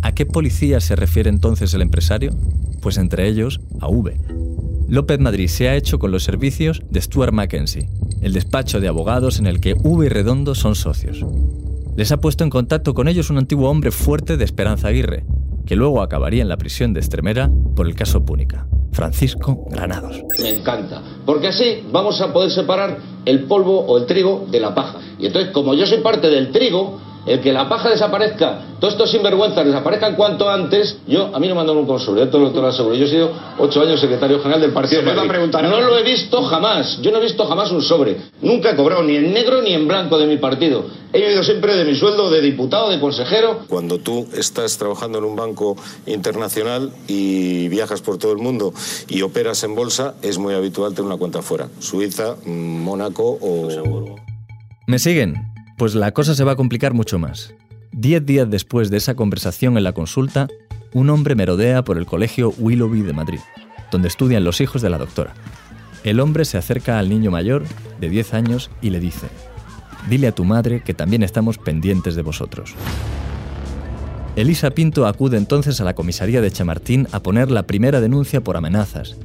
¿A 0.04 0.12
qué 0.12 0.28
policía 0.28 0.80
se 0.80 0.96
refiere 0.96 1.28
entonces 1.32 1.74
el 1.74 1.82
empresario? 1.82 2.36
Pues 2.84 3.00
entre 3.00 3.28
ellos 3.28 3.60
a 3.82 3.88
V. 3.88 4.16
López 4.88 5.20
Madrid 5.20 5.48
se 5.48 5.68
ha 5.68 5.76
hecho 5.76 5.98
con 5.98 6.12
los 6.12 6.24
servicios 6.24 6.84
de 6.92 7.02
Stuart 7.02 7.34
Mackenzie, 7.34 7.90
el 8.22 8.34
despacho 8.34 8.80
de 8.80 8.90
abogados 8.90 9.40
en 9.40 9.48
el 9.48 9.60
que 9.60 9.74
V 9.74 10.06
y 10.06 10.10
Redondo 10.10 10.54
son 10.54 10.76
socios. 10.76 11.26
Les 11.98 12.12
ha 12.12 12.22
puesto 12.22 12.44
en 12.44 12.52
contacto 12.52 12.94
con 12.94 13.08
ellos 13.08 13.32
un 13.32 13.40
antiguo 13.40 13.72
hombre 13.72 13.90
fuerte 13.90 14.38
de 14.38 14.46
Esperanza 14.46 14.90
Aguirre, 14.90 15.26
que 15.66 15.76
luego 15.76 16.04
acabaría 16.04 16.44
en 16.44 16.50
la 16.50 16.58
prisión 16.58 16.94
de 16.94 17.00
Extremera 17.00 17.50
por 17.76 17.88
el 17.88 17.96
caso 17.96 18.24
Púnica. 18.24 18.68
Francisco 18.92 19.66
Granados. 19.70 20.22
Me 20.42 20.50
encanta, 20.50 21.02
porque 21.26 21.48
así 21.48 21.84
vamos 21.92 22.20
a 22.22 22.32
poder 22.34 22.52
separar 22.52 22.98
el 23.26 23.44
polvo 23.44 23.80
o 23.80 23.98
el 23.98 24.06
trigo 24.06 24.46
de 24.50 24.60
la 24.60 24.74
paja. 24.74 25.00
Y 25.18 25.28
entonces, 25.28 25.52
como 25.52 25.74
yo 25.74 25.86
soy 25.86 26.00
parte 26.00 26.30
del 26.30 26.52
trigo, 26.52 27.00
el 27.30 27.42
que 27.42 27.54
la 27.54 27.70
paja 27.70 27.90
desaparezca, 27.90 28.62
todos 28.80 28.94
estos 28.94 29.12
sinvergüenzas 29.12 29.64
desaparezcan 29.64 30.16
cuanto 30.16 30.50
antes, 30.50 30.98
yo, 31.08 31.30
a 31.32 31.40
mí 31.40 31.48
no 31.48 31.54
me 31.54 31.62
han 31.62 31.68
dado 31.68 31.80
un 31.80 31.86
consul, 31.86 32.18
esto 32.18 32.40
lo, 32.40 32.52
te 32.52 32.60
lo 32.60 32.68
aseguro. 32.68 32.96
Yo 32.96 33.06
he 33.06 33.10
sido 33.10 33.32
ocho 33.60 33.82
años 33.82 34.00
secretario 34.00 34.40
general 34.40 34.62
del 34.62 34.74
Partido 34.74 35.04
de 35.04 35.14
Madrid. 35.14 35.30
No 35.62 35.80
lo 35.80 35.96
he 35.98 36.04
visto 36.04 36.42
jamás, 36.42 37.00
yo 37.04 37.12
no 37.12 37.20
he 37.20 37.22
visto 37.22 37.46
jamás 37.46 37.72
un 37.72 37.84
sobre. 37.84 38.18
Nunca 38.42 38.72
he 38.72 38.76
cobrado 38.76 39.04
ni 39.04 39.16
en 39.16 39.32
negro 39.32 39.62
ni 39.62 39.74
en 39.74 39.88
blanco 39.88 40.18
de 40.18 40.26
mi 40.26 40.38
partido. 40.38 40.86
He 41.14 41.20
vivido 41.20 41.44
siempre 41.44 41.76
de 41.76 41.86
mi 41.86 41.96
sueldo 41.96 42.32
de 42.32 42.42
diputado, 42.42 42.90
de 42.90 43.00
consejero. 43.00 43.60
Cuando 43.68 44.00
tú 44.00 44.28
estás 44.34 44.80
trabajando 44.80 45.20
en 45.20 45.24
un 45.24 45.36
banco 45.36 45.76
internacional 46.08 46.92
y 47.08 47.68
viajas 47.68 48.02
por 48.02 48.18
todo 48.18 48.32
el 48.32 48.40
mundo 48.40 48.74
y 49.08 49.22
operas 49.22 49.64
en 49.64 49.76
bolsa, 49.76 50.16
es 50.24 50.40
muy 50.40 50.56
habitual 50.56 50.94
tener 50.94 51.06
una 51.06 51.18
cuenta 51.18 51.44
fuera. 51.44 51.70
Suiza, 51.80 52.38
Mónaco 52.46 53.38
o... 53.40 54.16
¿Me 54.88 54.98
siguen? 54.98 55.49
Pues 55.80 55.96
la 55.96 56.12
cosa 56.12 56.36
se 56.36 56.44
va 56.44 56.52
a 56.52 56.56
complicar 56.58 56.94
mucho 56.94 57.20
más. 57.20 57.54
Diez 57.94 58.26
días 58.26 58.50
después 58.50 58.90
de 58.90 58.98
esa 58.98 59.16
conversación 59.16 59.78
en 59.78 59.86
la 59.86 59.94
consulta, 59.94 60.50
un 60.92 61.10
hombre 61.10 61.36
merodea 61.36 61.86
por 61.86 61.98
el 61.98 62.06
colegio 62.06 62.54
Willoughby 62.58 63.02
de 63.02 63.14
Madrid, 63.14 63.40
donde 63.90 64.10
estudian 64.10 64.44
los 64.44 64.60
hijos 64.60 64.82
de 64.82 64.90
la 64.90 64.98
doctora. 64.98 65.36
El 66.04 66.20
hombre 66.20 66.44
se 66.44 66.58
acerca 66.58 67.00
al 67.00 67.08
niño 67.08 67.32
mayor, 67.32 67.64
de 68.02 68.10
10 68.10 68.34
años, 68.34 68.70
y 68.82 68.90
le 68.90 69.00
dice, 69.00 69.28
Dile 70.10 70.28
a 70.28 70.36
tu 70.36 70.44
madre 70.44 70.82
que 70.84 70.94
también 70.94 71.24
estamos 71.24 71.58
pendientes 71.58 72.16
de 72.16 72.24
vosotros. 72.24 72.76
Elisa 74.36 74.72
Pinto 74.72 75.08
acude 75.08 75.38
entonces 75.38 75.80
a 75.80 75.86
la 75.86 75.96
comisaría 75.96 76.42
de 76.42 76.52
Chamartín 76.52 77.08
a 77.14 77.22
poner 77.22 77.52
la 77.52 77.64
primera 77.64 78.02
denuncia 78.02 78.42
por 78.42 78.58
amenazas. 78.58 79.16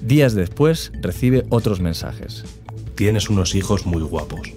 Días 0.00 0.34
después 0.34 0.90
recibe 1.00 1.46
otros 1.48 1.78
mensajes. 1.78 2.44
Tienes 2.96 3.30
unos 3.30 3.54
hijos 3.54 3.86
muy 3.86 4.02
guapos. 4.02 4.52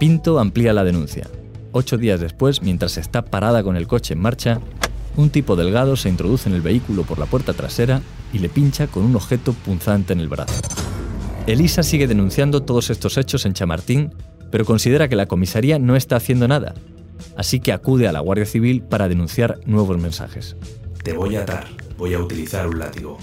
Pinto 0.00 0.38
amplía 0.38 0.72
la 0.72 0.82
denuncia. 0.82 1.28
Ocho 1.72 1.98
días 1.98 2.20
después, 2.20 2.62
mientras 2.62 2.96
está 2.96 3.22
parada 3.26 3.62
con 3.62 3.76
el 3.76 3.86
coche 3.86 4.14
en 4.14 4.20
marcha, 4.20 4.58
un 5.14 5.28
tipo 5.28 5.56
delgado 5.56 5.94
se 5.94 6.08
introduce 6.08 6.48
en 6.48 6.54
el 6.54 6.62
vehículo 6.62 7.02
por 7.02 7.18
la 7.18 7.26
puerta 7.26 7.52
trasera 7.52 8.00
y 8.32 8.38
le 8.38 8.48
pincha 8.48 8.86
con 8.86 9.04
un 9.04 9.14
objeto 9.14 9.52
punzante 9.52 10.14
en 10.14 10.20
el 10.20 10.28
brazo. 10.28 10.54
Elisa 11.46 11.82
sigue 11.82 12.06
denunciando 12.06 12.62
todos 12.62 12.88
estos 12.88 13.18
hechos 13.18 13.44
en 13.44 13.52
Chamartín, 13.52 14.14
pero 14.50 14.64
considera 14.64 15.06
que 15.06 15.16
la 15.16 15.26
comisaría 15.26 15.78
no 15.78 15.96
está 15.96 16.16
haciendo 16.16 16.48
nada, 16.48 16.72
así 17.36 17.60
que 17.60 17.74
acude 17.74 18.08
a 18.08 18.12
la 18.12 18.20
Guardia 18.20 18.46
Civil 18.46 18.80
para 18.80 19.06
denunciar 19.06 19.60
nuevos 19.66 19.98
mensajes. 19.98 20.56
Te 21.04 21.12
voy 21.12 21.36
a 21.36 21.42
atar, 21.42 21.66
voy 21.98 22.14
a 22.14 22.20
utilizar 22.20 22.66
un 22.66 22.78
látigo. 22.78 23.18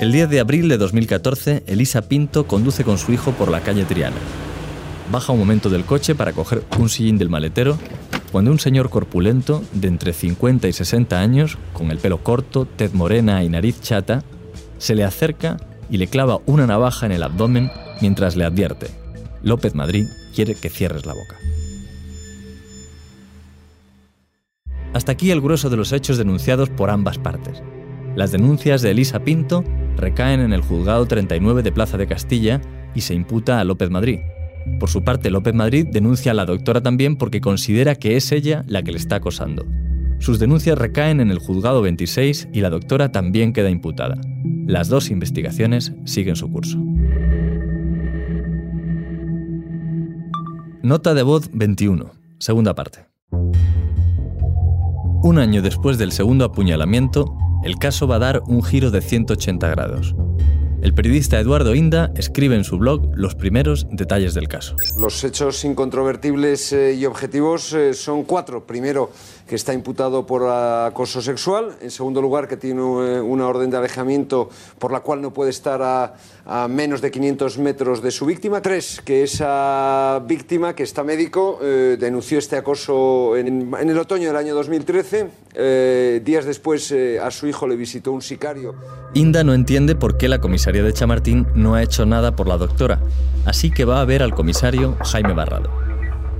El 0.00 0.10
10 0.10 0.30
de 0.30 0.40
abril 0.40 0.70
de 0.70 0.78
2014, 0.78 1.64
Elisa 1.66 2.00
Pinto 2.00 2.46
conduce 2.46 2.82
con 2.82 2.96
su 2.96 3.12
hijo 3.12 3.32
por 3.32 3.50
la 3.50 3.60
calle 3.60 3.84
Triana 3.84 4.16
baja 5.10 5.32
un 5.32 5.38
momento 5.38 5.70
del 5.70 5.84
coche 5.84 6.14
para 6.14 6.32
coger 6.32 6.62
un 6.78 6.88
sillín 6.88 7.18
del 7.18 7.30
maletero 7.30 7.78
cuando 8.32 8.50
un 8.50 8.58
señor 8.58 8.88
corpulento 8.88 9.62
de 9.72 9.88
entre 9.88 10.14
50 10.14 10.66
y 10.66 10.72
60 10.72 11.20
años, 11.20 11.58
con 11.74 11.90
el 11.90 11.98
pelo 11.98 12.24
corto, 12.24 12.64
tez 12.64 12.94
morena 12.94 13.44
y 13.44 13.50
nariz 13.50 13.80
chata, 13.82 14.24
se 14.78 14.94
le 14.94 15.04
acerca 15.04 15.58
y 15.90 15.98
le 15.98 16.06
clava 16.06 16.40
una 16.46 16.66
navaja 16.66 17.04
en 17.04 17.12
el 17.12 17.22
abdomen 17.22 17.70
mientras 18.00 18.34
le 18.34 18.46
advierte, 18.46 18.88
López 19.42 19.74
Madrid 19.74 20.06
quiere 20.34 20.54
que 20.54 20.70
cierres 20.70 21.04
la 21.04 21.12
boca. 21.12 21.36
Hasta 24.94 25.12
aquí 25.12 25.30
el 25.30 25.40
grueso 25.40 25.68
de 25.68 25.76
los 25.76 25.92
hechos 25.92 26.16
denunciados 26.16 26.70
por 26.70 26.90
ambas 26.90 27.18
partes. 27.18 27.62
Las 28.14 28.32
denuncias 28.32 28.82
de 28.82 28.90
Elisa 28.90 29.20
Pinto 29.20 29.64
recaen 29.96 30.40
en 30.40 30.52
el 30.52 30.62
juzgado 30.62 31.06
39 31.06 31.62
de 31.62 31.72
Plaza 31.72 31.96
de 31.98 32.06
Castilla 32.06 32.60
y 32.94 33.02
se 33.02 33.14
imputa 33.14 33.60
a 33.60 33.64
López 33.64 33.90
Madrid, 33.90 34.20
por 34.78 34.90
su 34.90 35.02
parte, 35.04 35.30
López 35.30 35.54
Madrid 35.54 35.86
denuncia 35.90 36.32
a 36.32 36.34
la 36.34 36.44
doctora 36.44 36.80
también 36.82 37.16
porque 37.16 37.40
considera 37.40 37.94
que 37.94 38.16
es 38.16 38.32
ella 38.32 38.64
la 38.66 38.82
que 38.82 38.92
le 38.92 38.98
está 38.98 39.16
acosando. 39.16 39.64
Sus 40.18 40.38
denuncias 40.38 40.78
recaen 40.78 41.20
en 41.20 41.30
el 41.30 41.38
juzgado 41.38 41.82
26 41.82 42.48
y 42.52 42.60
la 42.60 42.70
doctora 42.70 43.10
también 43.10 43.52
queda 43.52 43.70
imputada. 43.70 44.20
Las 44.66 44.88
dos 44.88 45.10
investigaciones 45.10 45.92
siguen 46.04 46.36
su 46.36 46.50
curso. 46.50 46.78
Nota 50.82 51.14
de 51.14 51.22
voz 51.22 51.50
21, 51.52 52.10
segunda 52.38 52.74
parte. 52.74 53.06
Un 55.22 55.38
año 55.38 55.62
después 55.62 55.98
del 55.98 56.10
segundo 56.10 56.44
apuñalamiento, 56.44 57.36
el 57.62 57.76
caso 57.76 58.08
va 58.08 58.16
a 58.16 58.20
dar 58.20 58.42
un 58.46 58.62
giro 58.62 58.90
de 58.90 59.00
180 59.00 59.68
grados. 59.70 60.16
El 60.82 60.94
periodista 60.94 61.38
Eduardo 61.38 61.76
Inda 61.76 62.10
escribe 62.16 62.56
en 62.56 62.64
su 62.64 62.76
blog 62.76 63.12
los 63.14 63.36
primeros 63.36 63.86
detalles 63.92 64.34
del 64.34 64.48
caso. 64.48 64.74
Los 64.98 65.22
hechos 65.22 65.64
incontrovertibles 65.64 66.72
eh, 66.72 66.94
y 66.94 67.06
objetivos 67.06 67.72
eh, 67.72 67.94
son 67.94 68.24
cuatro. 68.24 68.66
Primero, 68.66 69.12
que 69.46 69.56
está 69.56 69.72
imputado 69.72 70.26
por 70.26 70.48
acoso 70.48 71.20
sexual. 71.22 71.76
En 71.80 71.90
segundo 71.90 72.20
lugar, 72.22 72.48
que 72.48 72.56
tiene 72.56 72.80
eh, 72.80 73.20
una 73.20 73.46
orden 73.46 73.70
de 73.70 73.76
alejamiento 73.76 74.48
por 74.78 74.92
la 74.92 75.00
cual 75.00 75.20
no 75.20 75.32
puede 75.32 75.50
estar 75.50 75.80
a, 75.82 76.14
menos 76.68 77.00
de 77.00 77.10
500 77.10 77.58
metros 77.58 78.02
de 78.02 78.10
su 78.10 78.26
víctima. 78.26 78.60
Tres, 78.60 79.00
que 79.04 79.22
esa 79.22 80.20
víctima, 80.26 80.74
que 80.74 80.82
está 80.82 81.04
médico, 81.04 81.60
denunció 81.62 82.38
este 82.38 82.56
acoso 82.56 83.36
en, 83.36 83.72
el 83.72 83.98
otoño 83.98 84.26
del 84.26 84.36
año 84.36 84.54
2013. 84.54 86.20
días 86.24 86.44
después, 86.44 86.92
a 87.22 87.30
su 87.30 87.46
hijo 87.46 87.68
le 87.68 87.76
visitó 87.76 88.10
un 88.10 88.22
sicario. 88.22 88.74
Inda 89.14 89.44
no 89.44 89.54
entiende 89.54 89.94
por 89.94 90.16
qué 90.16 90.28
la 90.28 90.40
comisaría 90.40 90.82
de 90.82 90.92
Chamartín 90.92 91.46
no 91.54 91.74
ha 91.74 91.82
hecho 91.82 92.06
nada 92.06 92.34
por 92.34 92.48
la 92.48 92.56
doctora, 92.56 93.00
así 93.44 93.70
que 93.70 93.84
va 93.84 94.00
a 94.00 94.04
ver 94.04 94.22
al 94.22 94.34
comisario 94.34 94.96
Jaime 95.04 95.34
Barrado. 95.34 95.70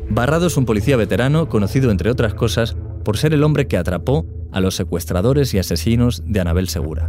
Barrado 0.08 0.46
es 0.46 0.56
un 0.56 0.64
policía 0.64 0.96
veterano 0.96 1.48
conocido, 1.48 1.90
entre 1.90 2.10
otras 2.10 2.34
cosas, 2.34 2.76
por 3.02 3.16
ser 3.16 3.34
el 3.34 3.44
hombre 3.44 3.66
que 3.66 3.76
atrapó 3.76 4.26
a 4.52 4.60
los 4.60 4.76
secuestradores 4.76 5.54
y 5.54 5.58
asesinos 5.58 6.22
de 6.26 6.40
Anabel 6.40 6.68
Segura. 6.68 7.08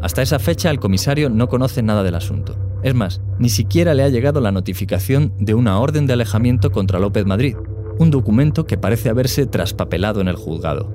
Hasta 0.00 0.22
esa 0.22 0.38
fecha 0.38 0.70
el 0.70 0.78
comisario 0.78 1.28
no 1.28 1.48
conoce 1.48 1.82
nada 1.82 2.02
del 2.02 2.14
asunto. 2.14 2.56
Es 2.82 2.94
más, 2.94 3.20
ni 3.38 3.48
siquiera 3.48 3.94
le 3.94 4.04
ha 4.04 4.08
llegado 4.08 4.40
la 4.40 4.52
notificación 4.52 5.32
de 5.38 5.54
una 5.54 5.80
orden 5.80 6.06
de 6.06 6.12
alejamiento 6.12 6.70
contra 6.70 7.00
López 7.00 7.26
Madrid, 7.26 7.56
un 7.98 8.10
documento 8.10 8.64
que 8.66 8.78
parece 8.78 9.08
haberse 9.08 9.46
traspapelado 9.46 10.20
en 10.20 10.28
el 10.28 10.36
juzgado. 10.36 10.94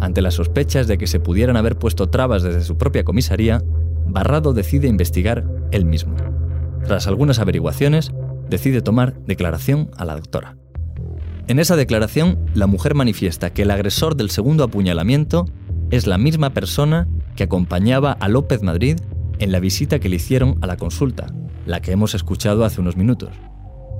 Ante 0.00 0.22
las 0.22 0.34
sospechas 0.34 0.86
de 0.86 0.98
que 0.98 1.06
se 1.06 1.18
pudieran 1.18 1.56
haber 1.56 1.76
puesto 1.76 2.08
trabas 2.08 2.42
desde 2.42 2.62
su 2.62 2.76
propia 2.76 3.04
comisaría, 3.04 3.62
Barrado 4.06 4.52
decide 4.52 4.86
investigar 4.86 5.44
él 5.72 5.84
mismo. 5.84 6.14
Tras 6.84 7.08
algunas 7.08 7.40
averiguaciones, 7.40 8.12
decide 8.48 8.82
tomar 8.82 9.18
declaración 9.24 9.90
a 9.96 10.04
la 10.04 10.14
doctora. 10.14 10.56
En 11.48 11.60
esa 11.60 11.76
declaración, 11.76 12.38
la 12.54 12.66
mujer 12.66 12.94
manifiesta 12.94 13.50
que 13.50 13.62
el 13.62 13.70
agresor 13.70 14.16
del 14.16 14.30
segundo 14.30 14.64
apuñalamiento 14.64 15.46
es 15.90 16.08
la 16.08 16.18
misma 16.18 16.50
persona 16.50 17.06
que 17.36 17.44
acompañaba 17.44 18.12
a 18.12 18.28
López 18.28 18.62
Madrid 18.62 18.96
en 19.38 19.52
la 19.52 19.60
visita 19.60 20.00
que 20.00 20.08
le 20.08 20.16
hicieron 20.16 20.58
a 20.60 20.66
la 20.66 20.76
consulta, 20.76 21.26
la 21.64 21.80
que 21.80 21.92
hemos 21.92 22.16
escuchado 22.16 22.64
hace 22.64 22.80
unos 22.80 22.96
minutos. 22.96 23.30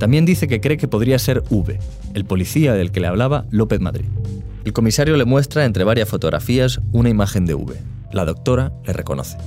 También 0.01 0.27
dice 0.27 0.49
que 0.49 0.61
cree 0.61 0.77
que 0.77 0.89
podría 0.89 1.21
ser 1.21 1.45
V, 1.49 1.79
el 2.15 2.25
policía 2.25 2.75
del 2.75 2.91
que 2.91 3.01
le 3.01 3.07
hablaba 3.07 3.47
López 3.51 3.81
Madrid. 3.81 4.07
El 4.65 4.73
comisario 4.73 5.17
le 5.17 5.25
muestra 5.25 5.65
entre 5.65 5.85
varias 5.85 6.09
fotografías 6.09 6.81
una 6.91 7.11
imagen 7.11 7.47
de 7.47 7.55
V. 7.55 7.77
La 8.13 8.25
doctora 8.25 8.73
le 8.85 8.93
reconoce. 8.93 9.39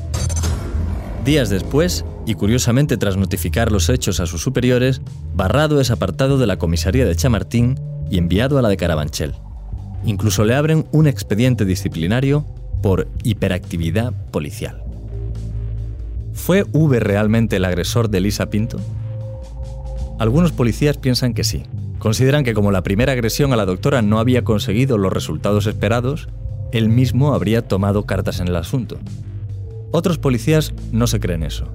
Días 1.26 1.50
después, 1.50 2.06
y 2.26 2.36
curiosamente 2.36 2.96
tras 2.96 3.18
notificar 3.18 3.74
los 3.74 3.90
hechos 3.90 4.22
a 4.22 4.26
sus 4.26 4.42
superiores, 4.42 5.02
Barrado 5.36 5.82
es 5.82 5.92
apartado 5.92 6.38
de 6.38 6.48
la 6.48 6.58
comisaría 6.58 7.06
de 7.06 7.16
Chamartín 7.16 7.76
y 8.10 8.18
enviado 8.18 8.58
a 8.58 8.62
la 8.62 8.70
de 8.70 8.78
Carabanchel. 8.78 9.34
Incluso 10.06 10.46
le 10.46 10.56
abren 10.56 10.86
un 10.92 11.08
expediente 11.08 11.66
disciplinario 11.66 12.46
por 12.82 13.08
hiperactividad 13.24 14.14
policial. 14.32 14.84
¿Fue 16.34 16.64
V 16.72 17.00
realmente 17.00 17.58
el 17.58 17.66
agresor 17.66 18.10
de 18.10 18.20
Elisa 18.20 18.50
Pinto? 18.50 18.80
Algunos 20.20 20.52
policías 20.52 20.98
piensan 20.98 21.34
que 21.34 21.44
sí. 21.44 21.64
Consideran 21.98 22.46
que 22.46 22.54
como 22.54 22.72
la 22.72 22.82
primera 22.82 23.12
agresión 23.12 23.52
a 23.52 23.58
la 23.58 23.66
doctora 23.66 24.02
no 24.02 24.20
había 24.20 24.44
conseguido 24.44 24.98
los 24.98 25.12
resultados 25.12 25.68
esperados, 25.68 26.30
él 26.72 26.88
mismo 26.88 27.34
habría 27.34 27.68
tomado 27.68 28.06
cartas 28.06 28.40
en 28.40 28.48
el 28.48 28.56
asunto. 28.56 28.98
Otros 29.92 30.18
policías 30.18 30.74
no 30.92 31.08
se 31.08 31.20
creen 31.20 31.44
eso. 31.44 31.68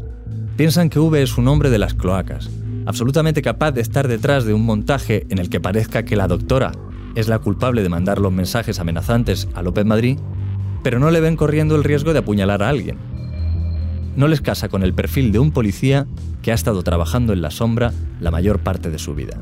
Piensan 0.56 0.88
que 0.88 0.98
V 0.98 1.22
es 1.22 1.36
un 1.36 1.48
hombre 1.48 1.68
de 1.68 1.78
las 1.78 1.94
cloacas, 1.94 2.48
absolutamente 2.86 3.42
capaz 3.42 3.72
de 3.72 3.80
estar 3.80 4.08
detrás 4.08 4.44
de 4.44 4.54
un 4.54 4.64
montaje 4.64 5.26
en 5.30 5.38
el 5.38 5.48
que 5.48 5.60
parezca 5.60 6.04
que 6.04 6.16
la 6.16 6.28
doctora 6.28 6.72
es 7.14 7.28
la 7.28 7.38
culpable 7.38 7.82
de 7.82 7.88
mandar 7.88 8.18
los 8.18 8.32
mensajes 8.32 8.80
amenazantes 8.80 9.48
a 9.54 9.62
López 9.62 9.84
Madrid, 9.84 10.18
pero 10.82 10.98
no 10.98 11.10
le 11.10 11.20
ven 11.20 11.36
corriendo 11.36 11.76
el 11.76 11.84
riesgo 11.84 12.12
de 12.12 12.18
apuñalar 12.20 12.62
a 12.62 12.68
alguien. 12.68 12.98
No 14.16 14.28
les 14.28 14.40
casa 14.40 14.68
con 14.68 14.82
el 14.82 14.94
perfil 14.94 15.32
de 15.32 15.38
un 15.38 15.50
policía 15.50 16.06
que 16.42 16.52
ha 16.52 16.54
estado 16.54 16.82
trabajando 16.82 17.32
en 17.32 17.42
la 17.42 17.50
sombra 17.50 17.92
la 18.20 18.30
mayor 18.30 18.60
parte 18.60 18.90
de 18.90 18.98
su 18.98 19.14
vida. 19.14 19.40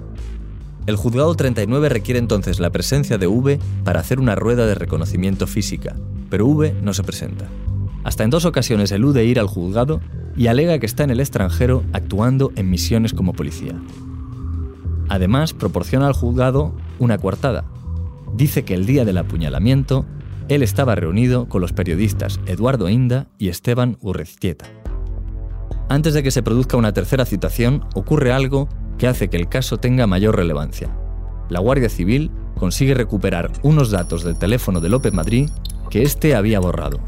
El 0.87 0.96
juzgado 0.96 1.34
39 1.34 1.88
requiere 1.88 2.18
entonces 2.18 2.58
la 2.58 2.70
presencia 2.70 3.18
de 3.18 3.26
V 3.26 3.58
para 3.84 4.00
hacer 4.00 4.18
una 4.18 4.34
rueda 4.34 4.66
de 4.66 4.75
reconocimiento 4.75 5.46
física, 5.46 5.94
pero 6.28 6.46
V 6.46 6.75
no 6.82 6.92
se 6.92 7.02
presenta. 7.02 7.46
Hasta 8.04 8.25
en 8.25 8.30
dos 8.30 8.44
ocasiones 8.44 8.90
elude 8.92 9.25
ir 9.25 9.38
al 9.38 9.47
juzgado 9.47 10.00
y 10.37 10.47
alega 10.47 10.78
que 10.78 10.87
está 10.87 11.04
en 11.04 11.11
el 11.11 11.21
extranjero 11.21 11.85
actuando 11.92 12.52
en 12.56 12.71
misiones 12.71 13.12
como 13.12 13.32
policía. 13.32 13.75
Además, 15.09 15.52
proporciona 15.52 16.06
al 16.06 16.14
juzgado 16.14 16.75
una 16.99 17.18
coartada. 17.18 17.64
Dice 18.35 18.64
que 18.64 18.75
el 18.75 18.87
día 18.87 19.04
del 19.04 19.18
apuñalamiento, 19.18 20.06
él 20.49 20.62
estaba 20.62 20.94
reunido 20.94 21.49
con 21.49 21.61
los 21.61 21.73
periodistas 21.73 22.40
Eduardo 22.47 22.88
Inda 22.88 23.28
y 23.38 23.49
Esteban 23.49 23.99
Urreztieta. 24.00 24.66
Antes 25.88 26.14
de 26.14 26.23
que 26.23 26.30
se 26.30 26.42
produzca 26.42 26.78
una 26.78 26.92
tercera 26.92 27.26
citación, 27.26 27.85
ocurre 27.94 28.32
algo 28.32 28.68
que 28.97 29.06
hace 29.06 29.28
que 29.28 29.37
el 29.37 29.49
caso 29.49 29.76
tenga 29.76 30.06
mayor 30.06 30.37
relevancia. 30.37 30.88
La 31.50 31.61
Guardia 31.61 31.90
Civil 31.90 32.30
consigue 32.56 32.94
recuperar 32.94 33.52
unos 33.62 33.90
datos 33.90 34.25
del 34.25 34.38
teléfono 34.38 34.80
de 34.80 34.88
López 34.88 35.12
Madrid 35.12 35.50
que 35.90 36.02
éste 36.02 36.35
había 36.35 36.61
borrado. 36.61 37.00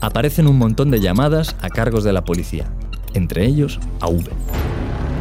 Aparecen 0.00 0.46
un 0.46 0.58
montón 0.58 0.90
de 0.90 1.00
llamadas 1.00 1.56
a 1.60 1.68
cargos 1.70 2.04
de 2.04 2.12
la 2.12 2.24
policía, 2.24 2.66
entre 3.14 3.46
ellos 3.46 3.80
a 4.00 4.08
V. 4.08 4.30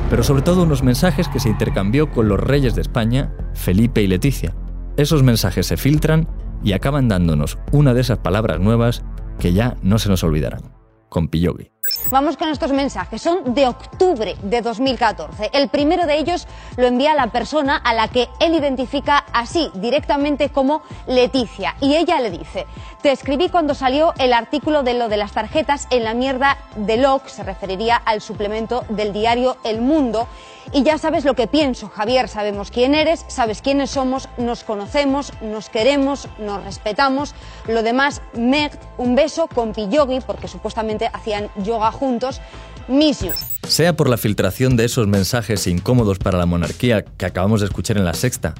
Pero 0.09 0.23
sobre 0.23 0.41
todo 0.41 0.63
unos 0.63 0.83
mensajes 0.83 1.27
que 1.27 1.39
se 1.39 1.49
intercambió 1.49 2.11
con 2.11 2.27
los 2.27 2.39
reyes 2.39 2.75
de 2.75 2.81
España, 2.81 3.33
Felipe 3.53 4.01
y 4.01 4.07
Leticia. 4.07 4.53
Esos 4.97 5.23
mensajes 5.23 5.65
se 5.65 5.77
filtran 5.77 6.27
y 6.63 6.73
acaban 6.73 7.07
dándonos 7.07 7.57
una 7.71 7.93
de 7.93 8.01
esas 8.01 8.19
palabras 8.19 8.59
nuevas 8.59 9.03
que 9.39 9.53
ya 9.53 9.77
no 9.81 9.97
se 9.97 10.09
nos 10.09 10.23
olvidarán. 10.23 10.73
Con 11.09 11.27
Pillogi. 11.27 11.72
Vamos 12.09 12.37
con 12.37 12.49
estos 12.49 12.71
mensajes. 12.71 13.21
Son 13.21 13.53
de 13.53 13.67
octubre 13.67 14.35
de 14.43 14.61
2014. 14.61 15.49
El 15.53 15.69
primero 15.69 16.05
de 16.05 16.17
ellos 16.17 16.47
lo 16.77 16.87
envía 16.87 17.13
la 17.15 17.27
persona 17.27 17.77
a 17.77 17.93
la 17.93 18.07
que 18.07 18.29
él 18.39 18.53
identifica 18.53 19.25
así, 19.33 19.71
directamente 19.73 20.49
como 20.49 20.83
Leticia. 21.07 21.75
Y 21.81 21.95
ella 21.95 22.19
le 22.19 22.29
dice, 22.29 22.67
te 23.01 23.11
escribí 23.11 23.49
cuando 23.49 23.73
salió 23.73 24.13
el 24.17 24.33
artículo 24.33 24.83
de 24.83 24.93
lo 24.93 25.09
de 25.09 25.17
las 25.17 25.31
tarjetas 25.31 25.87
en 25.89 26.03
la 26.03 26.13
mierda 26.13 26.57
de 26.75 26.97
Locke, 26.97 27.29
se 27.29 27.43
referiría 27.43 27.95
al 27.95 28.21
suplemento 28.21 28.85
del 28.89 29.13
diario 29.13 29.57
El 29.63 29.81
Mundo. 29.81 30.27
Y 30.75 30.81
ya 30.81 30.97
sabes 30.97 31.23
lo 31.23 31.35
que 31.35 31.45
pienso, 31.45 31.87
Javier, 31.89 32.27
sabemos 32.27 32.71
quién 32.71 32.95
eres, 32.95 33.25
sabes 33.27 33.61
quiénes 33.61 33.91
somos, 33.91 34.27
nos 34.39 34.63
conocemos, 34.63 35.31
nos 35.39 35.69
queremos, 35.69 36.27
nos 36.39 36.63
respetamos. 36.63 37.35
Lo 37.67 37.83
demás, 37.83 38.23
Meg, 38.33 38.71
un 38.97 39.13
beso 39.13 39.47
con 39.47 39.73
Piyogi, 39.73 40.21
porque 40.25 40.47
supuestamente 40.47 41.11
hacían 41.13 41.49
yoga 41.57 41.91
juntos. 41.91 42.41
Miss 42.87 43.19
you. 43.21 43.31
Sea 43.67 43.93
por 43.93 44.09
la 44.09 44.17
filtración 44.17 44.75
de 44.75 44.85
esos 44.85 45.07
mensajes 45.07 45.67
incómodos 45.67 46.17
para 46.17 46.39
la 46.39 46.47
monarquía 46.47 47.05
que 47.05 47.27
acabamos 47.27 47.61
de 47.61 47.67
escuchar 47.67 47.97
en 47.97 48.05
la 48.05 48.15
sexta, 48.15 48.55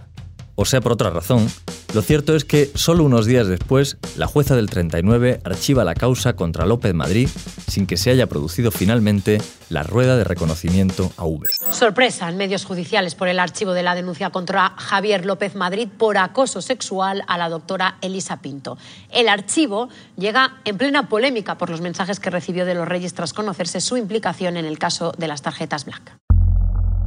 o 0.53 0.65
sea 0.65 0.82
por 0.82 0.91
otra 0.91 1.10
razón, 1.10 1.50
lo 1.93 2.01
cierto 2.01 2.35
es 2.35 2.43
que 2.43 2.71
solo 2.73 3.03
unos 3.03 3.27
días 3.27 3.47
después, 3.47 3.97
la 4.17 4.25
jueza 4.25 4.55
del 4.55 4.67
39 4.67 5.41
archiva 5.43 5.83
la 5.83 5.93
causa 5.93 6.33
contra 6.33 6.65
López 6.65 6.95
Madrid 6.95 7.29
sin 7.67 7.85
que 7.85 7.97
se 7.97 8.09
haya 8.09 8.25
producido 8.25 8.71
finalmente 8.71 9.39
la 9.69 9.83
rueda 9.83 10.17
de 10.17 10.23
reconocimiento 10.23 11.12
a 11.17 11.25
V. 11.25 11.47
Sorpresa 11.69 12.27
en 12.29 12.38
medios 12.38 12.65
judiciales 12.65 13.13
por 13.13 13.27
el 13.27 13.38
archivo 13.38 13.73
de 13.73 13.83
la 13.83 13.93
denuncia 13.93 14.31
contra 14.31 14.69
Javier 14.77 15.23
López 15.23 15.53
Madrid 15.53 15.88
por 15.95 16.17
acoso 16.17 16.63
sexual 16.63 17.23
a 17.27 17.38
la 17.38 17.50
doctora 17.50 17.97
Elisa 18.01 18.41
Pinto. 18.41 18.79
El 19.12 19.29
archivo 19.29 19.89
llega 20.17 20.62
en 20.65 20.77
plena 20.79 21.09
polémica 21.09 21.59
por 21.59 21.69
los 21.69 21.81
mensajes 21.81 22.19
que 22.19 22.31
recibió 22.31 22.65
de 22.65 22.73
los 22.73 22.88
reyes 22.88 23.13
tras 23.13 23.33
conocerse 23.33 23.81
su 23.81 23.97
implicación 23.97 24.57
en 24.57 24.65
el 24.65 24.79
caso 24.79 25.13
de 25.15 25.27
las 25.27 25.43
tarjetas 25.43 25.85
black. 25.85 26.17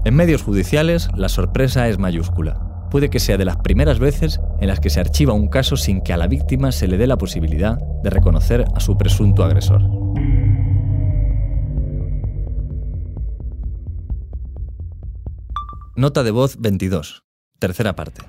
En 0.04 0.14
medios 0.14 0.42
judiciales, 0.42 1.08
la 1.16 1.28
sorpresa 1.28 1.88
es 1.88 1.98
mayúscula 1.98 2.75
puede 2.90 3.10
que 3.10 3.20
sea 3.20 3.36
de 3.36 3.44
las 3.44 3.56
primeras 3.56 3.98
veces 3.98 4.40
en 4.60 4.68
las 4.68 4.80
que 4.80 4.90
se 4.90 5.00
archiva 5.00 5.32
un 5.32 5.48
caso 5.48 5.76
sin 5.76 6.00
que 6.00 6.12
a 6.12 6.16
la 6.16 6.26
víctima 6.26 6.72
se 6.72 6.88
le 6.88 6.96
dé 6.96 7.06
la 7.06 7.18
posibilidad 7.18 7.78
de 8.02 8.10
reconocer 8.10 8.64
a 8.74 8.80
su 8.80 8.96
presunto 8.96 9.44
agresor. 9.44 9.82
Nota 15.96 16.22
de 16.22 16.30
voz 16.30 16.56
22. 16.58 17.24
Tercera 17.58 17.96
parte. 17.96 18.22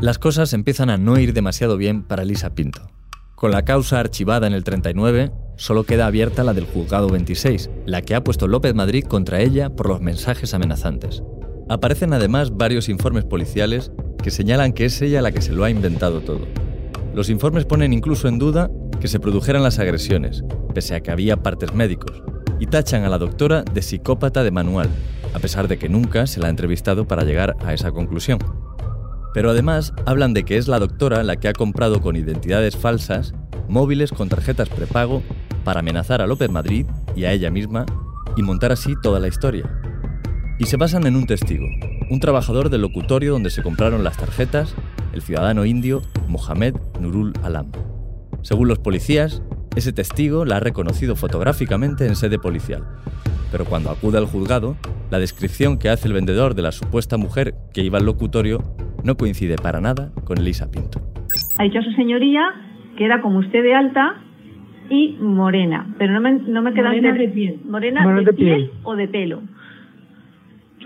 Las 0.00 0.18
cosas 0.18 0.52
empiezan 0.54 0.88
a 0.88 0.96
no 0.96 1.18
ir 1.18 1.34
demasiado 1.34 1.76
bien 1.76 2.02
para 2.02 2.24
Lisa 2.24 2.54
Pinto. 2.54 2.90
Con 3.34 3.50
la 3.50 3.66
causa 3.66 4.00
archivada 4.00 4.46
en 4.46 4.54
el 4.54 4.64
39, 4.64 5.32
solo 5.56 5.84
queda 5.84 6.06
abierta 6.06 6.44
la 6.44 6.54
del 6.54 6.64
juzgado 6.64 7.08
26, 7.08 7.68
la 7.84 8.00
que 8.00 8.14
ha 8.14 8.24
puesto 8.24 8.48
López 8.48 8.74
Madrid 8.74 9.04
contra 9.04 9.40
ella 9.40 9.68
por 9.68 9.88
los 9.88 10.00
mensajes 10.00 10.54
amenazantes. 10.54 11.22
Aparecen 11.68 12.12
además 12.12 12.56
varios 12.56 12.88
informes 12.88 13.24
policiales 13.24 13.90
que 14.22 14.30
señalan 14.30 14.72
que 14.72 14.84
es 14.84 15.02
ella 15.02 15.20
la 15.20 15.32
que 15.32 15.42
se 15.42 15.52
lo 15.52 15.64
ha 15.64 15.70
inventado 15.70 16.20
todo. 16.20 16.46
Los 17.12 17.28
informes 17.28 17.64
ponen 17.64 17.92
incluso 17.92 18.28
en 18.28 18.38
duda 18.38 18.70
que 19.00 19.08
se 19.08 19.18
produjeran 19.18 19.64
las 19.64 19.80
agresiones, 19.80 20.44
pese 20.74 20.94
a 20.94 21.00
que 21.00 21.10
había 21.10 21.42
partes 21.42 21.74
médicos, 21.74 22.22
y 22.60 22.66
tachan 22.66 23.02
a 23.02 23.08
la 23.08 23.18
doctora 23.18 23.62
de 23.62 23.82
psicópata 23.82 24.44
de 24.44 24.52
manual, 24.52 24.88
a 25.34 25.40
pesar 25.40 25.66
de 25.66 25.76
que 25.76 25.88
nunca 25.88 26.28
se 26.28 26.38
la 26.38 26.46
ha 26.46 26.50
entrevistado 26.50 27.08
para 27.08 27.24
llegar 27.24 27.56
a 27.64 27.74
esa 27.74 27.90
conclusión. 27.90 28.38
Pero 29.34 29.50
además 29.50 29.92
hablan 30.06 30.34
de 30.34 30.44
que 30.44 30.58
es 30.58 30.68
la 30.68 30.78
doctora 30.78 31.24
la 31.24 31.36
que 31.36 31.48
ha 31.48 31.52
comprado 31.52 32.00
con 32.00 32.14
identidades 32.14 32.76
falsas 32.76 33.34
móviles 33.68 34.12
con 34.12 34.28
tarjetas 34.28 34.68
prepago 34.68 35.22
para 35.64 35.80
amenazar 35.80 36.22
a 36.22 36.28
López 36.28 36.48
Madrid 36.48 36.86
y 37.16 37.24
a 37.24 37.32
ella 37.32 37.50
misma 37.50 37.84
y 38.36 38.42
montar 38.42 38.70
así 38.70 38.94
toda 39.02 39.18
la 39.18 39.28
historia, 39.28 39.68
y 40.58 40.64
se 40.64 40.76
basan 40.76 41.06
en 41.06 41.16
un 41.16 41.26
testigo, 41.26 41.66
un 42.10 42.20
trabajador 42.20 42.70
del 42.70 42.82
locutorio 42.82 43.32
donde 43.32 43.50
se 43.50 43.62
compraron 43.62 44.04
las 44.04 44.16
tarjetas, 44.16 44.74
el 45.12 45.22
ciudadano 45.22 45.64
indio 45.64 46.02
Mohamed 46.28 46.74
Nurul 47.00 47.32
Alam. 47.42 47.72
Según 48.42 48.68
los 48.68 48.78
policías, 48.78 49.42
ese 49.76 49.92
testigo 49.92 50.44
la 50.44 50.56
ha 50.56 50.60
reconocido 50.60 51.16
fotográficamente 51.16 52.06
en 52.06 52.16
sede 52.16 52.38
policial, 52.38 52.84
pero 53.52 53.64
cuando 53.64 53.90
acude 53.90 54.18
al 54.18 54.26
juzgado, 54.26 54.76
la 55.10 55.18
descripción 55.18 55.78
que 55.78 55.88
hace 55.88 56.08
el 56.08 56.14
vendedor 56.14 56.54
de 56.54 56.62
la 56.62 56.72
supuesta 56.72 57.16
mujer 57.16 57.54
que 57.72 57.82
iba 57.82 57.98
al 57.98 58.06
locutorio 58.06 58.62
no 59.04 59.16
coincide 59.16 59.56
para 59.56 59.80
nada 59.80 60.10
con 60.24 60.38
Elisa 60.38 60.70
Pinto. 60.70 61.00
Ha 61.58 61.64
dicho 61.64 61.78
a 61.78 61.82
su 61.82 61.92
señoría 61.92 62.42
que 62.96 63.04
era 63.04 63.20
como 63.20 63.38
usted 63.38 63.62
de 63.62 63.74
alta 63.74 64.22
y 64.88 65.16
morena, 65.20 65.94
pero 65.98 66.12
no 66.12 66.20
me, 66.20 66.32
no 66.32 66.62
me 66.62 66.72
queda 66.72 66.88
Morena 66.88 67.12
de 67.12 67.28
piel. 67.28 67.60
Morena 67.64 68.02
Morena 68.02 68.20
de 68.20 68.26
de 68.26 68.32
piel 68.32 68.56
piel. 68.56 68.70
o 68.84 68.96
de 68.96 69.08
pelo. 69.08 69.42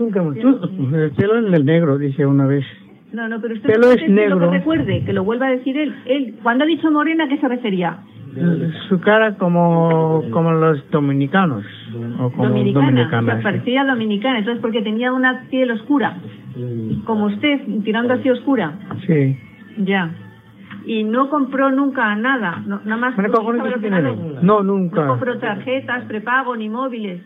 Chúncamo, 0.01 0.33
tú- 0.33 0.97
el 0.97 1.11
pelo 1.11 1.39
en 1.39 1.53
el 1.53 1.63
negro, 1.67 1.99
dice 1.99 2.25
una 2.25 2.47
vez. 2.47 2.65
No, 3.13 3.29
no, 3.29 3.39
pero 3.41 3.53
usted 3.55 3.69
Pelo 3.69 3.89
es 3.89 3.97
usted 3.97 4.09
lo 4.09 4.15
negro. 4.15 4.39
que 4.51 4.59
recuerde, 4.59 5.05
que 5.05 5.13
lo 5.13 5.25
vuelva 5.25 5.49
a 5.49 5.51
decir 5.51 5.77
él. 5.77 5.95
él. 6.07 6.37
Cuando 6.43 6.65
ha 6.65 6.67
dicho 6.67 6.91
morena, 6.91 7.25
¿a 7.25 7.29
qué 7.29 7.37
se 7.37 7.49
refería? 7.49 7.99
Su 8.89 8.99
cara 9.01 9.35
como, 9.35 10.23
como 10.31 10.53
los 10.53 10.89
dominicanos. 10.91 11.65
O 12.19 12.31
como 12.31 12.49
dominicana, 12.49 12.87
dominicanas. 12.87 13.23
o 13.39 13.43
sea, 13.43 13.43
parecía 13.43 13.85
dominicana, 13.85 14.39
entonces 14.39 14.63
porque 14.63 14.81
tenía 14.81 15.13
una 15.13 15.43
piel 15.51 15.71
oscura, 15.73 16.17
como 17.05 17.27
usted, 17.27 17.61
tirando 17.85 18.15
así 18.15 18.31
oscura. 18.31 18.73
Sí. 19.07 19.37
Ya. 19.79 20.13
Y 20.87 21.03
no 21.05 21.29
compró 21.29 21.71
nunca 21.73 22.15
nada, 22.15 22.63
no- 22.67 22.81
nada 22.85 22.97
más. 22.97 23.17
Bueno, 23.17 23.35
¿cómo 23.35 23.55
¿sabe 23.59 23.91
no? 23.91 24.41
No, 24.43 24.63
nunca. 24.63 25.03
No 25.03 25.09
compró 25.09 25.37
tarjetas, 25.39 26.05
prepago 26.05 26.57
ni 26.57 26.71
móviles. 26.71 27.21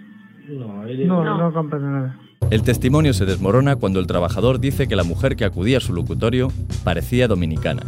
No, 0.48 1.38
no, 1.38 1.52
compra 1.52 1.78
nada. 1.78 2.18
El 2.50 2.62
testimonio 2.62 3.14
se 3.14 3.24
desmorona 3.24 3.76
cuando 3.76 4.00
el 4.00 4.06
trabajador 4.06 4.60
dice 4.60 4.86
que 4.86 4.96
la 4.96 5.04
mujer 5.04 5.36
que 5.36 5.44
acudía 5.44 5.78
a 5.78 5.80
su 5.80 5.94
locutorio 5.94 6.48
parecía 6.82 7.26
dominicana. 7.28 7.82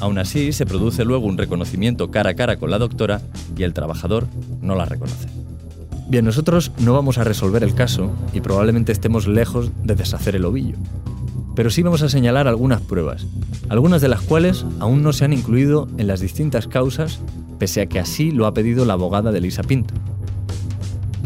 Aún 0.00 0.18
así, 0.18 0.52
se 0.52 0.66
produce 0.66 1.04
luego 1.04 1.26
un 1.26 1.38
reconocimiento 1.38 2.10
cara 2.10 2.30
a 2.30 2.34
cara 2.34 2.56
con 2.56 2.70
la 2.70 2.78
doctora 2.78 3.20
y 3.56 3.62
el 3.62 3.72
trabajador 3.72 4.26
no 4.60 4.74
la 4.74 4.84
reconoce. 4.84 5.28
Bien, 6.08 6.24
nosotros 6.24 6.72
no 6.80 6.92
vamos 6.92 7.18
a 7.18 7.24
resolver 7.24 7.62
el 7.62 7.74
caso 7.74 8.10
y 8.32 8.40
probablemente 8.40 8.92
estemos 8.92 9.26
lejos 9.26 9.70
de 9.84 9.94
deshacer 9.94 10.36
el 10.36 10.44
ovillo. 10.44 10.76
Pero 11.54 11.70
sí 11.70 11.82
vamos 11.82 12.02
a 12.02 12.08
señalar 12.08 12.48
algunas 12.48 12.80
pruebas, 12.80 13.26
algunas 13.68 14.02
de 14.02 14.08
las 14.08 14.20
cuales 14.20 14.66
aún 14.80 15.02
no 15.02 15.12
se 15.12 15.24
han 15.24 15.32
incluido 15.32 15.88
en 15.96 16.08
las 16.08 16.20
distintas 16.20 16.66
causas, 16.66 17.20
pese 17.58 17.80
a 17.80 17.86
que 17.86 18.00
así 18.00 18.32
lo 18.32 18.46
ha 18.46 18.54
pedido 18.54 18.84
la 18.84 18.94
abogada 18.94 19.30
de 19.30 19.38
Elisa 19.38 19.62
Pinto. 19.62 19.94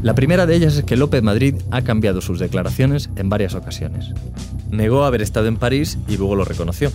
La 0.02 0.14
primera 0.14 0.46
de 0.46 0.54
ellas 0.54 0.76
es 0.76 0.84
que 0.84 0.96
López 0.96 1.24
Madrid 1.24 1.56
ha 1.72 1.82
cambiado 1.82 2.20
sus 2.20 2.38
declaraciones 2.38 3.10
en 3.16 3.28
varias 3.28 3.54
ocasiones. 3.54 4.12
Negó 4.70 5.04
haber 5.04 5.22
estado 5.22 5.48
en 5.48 5.56
París 5.56 5.98
y 6.06 6.16
luego 6.16 6.36
lo 6.36 6.44
reconoció. 6.44 6.92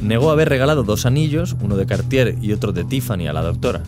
Negó 0.00 0.30
haber 0.30 0.48
regalado 0.48 0.84
dos 0.84 1.04
anillos, 1.04 1.56
uno 1.60 1.76
de 1.76 1.86
Cartier 1.86 2.36
y 2.40 2.52
otro 2.52 2.72
de 2.72 2.84
Tiffany 2.84 3.26
a 3.26 3.32
la 3.32 3.42
doctora, 3.42 3.82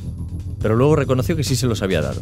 pero 0.60 0.74
luego 0.74 0.96
reconoció 0.96 1.36
que 1.36 1.44
sí 1.44 1.54
se 1.54 1.68
los 1.68 1.82
había 1.82 2.02
dado. 2.02 2.20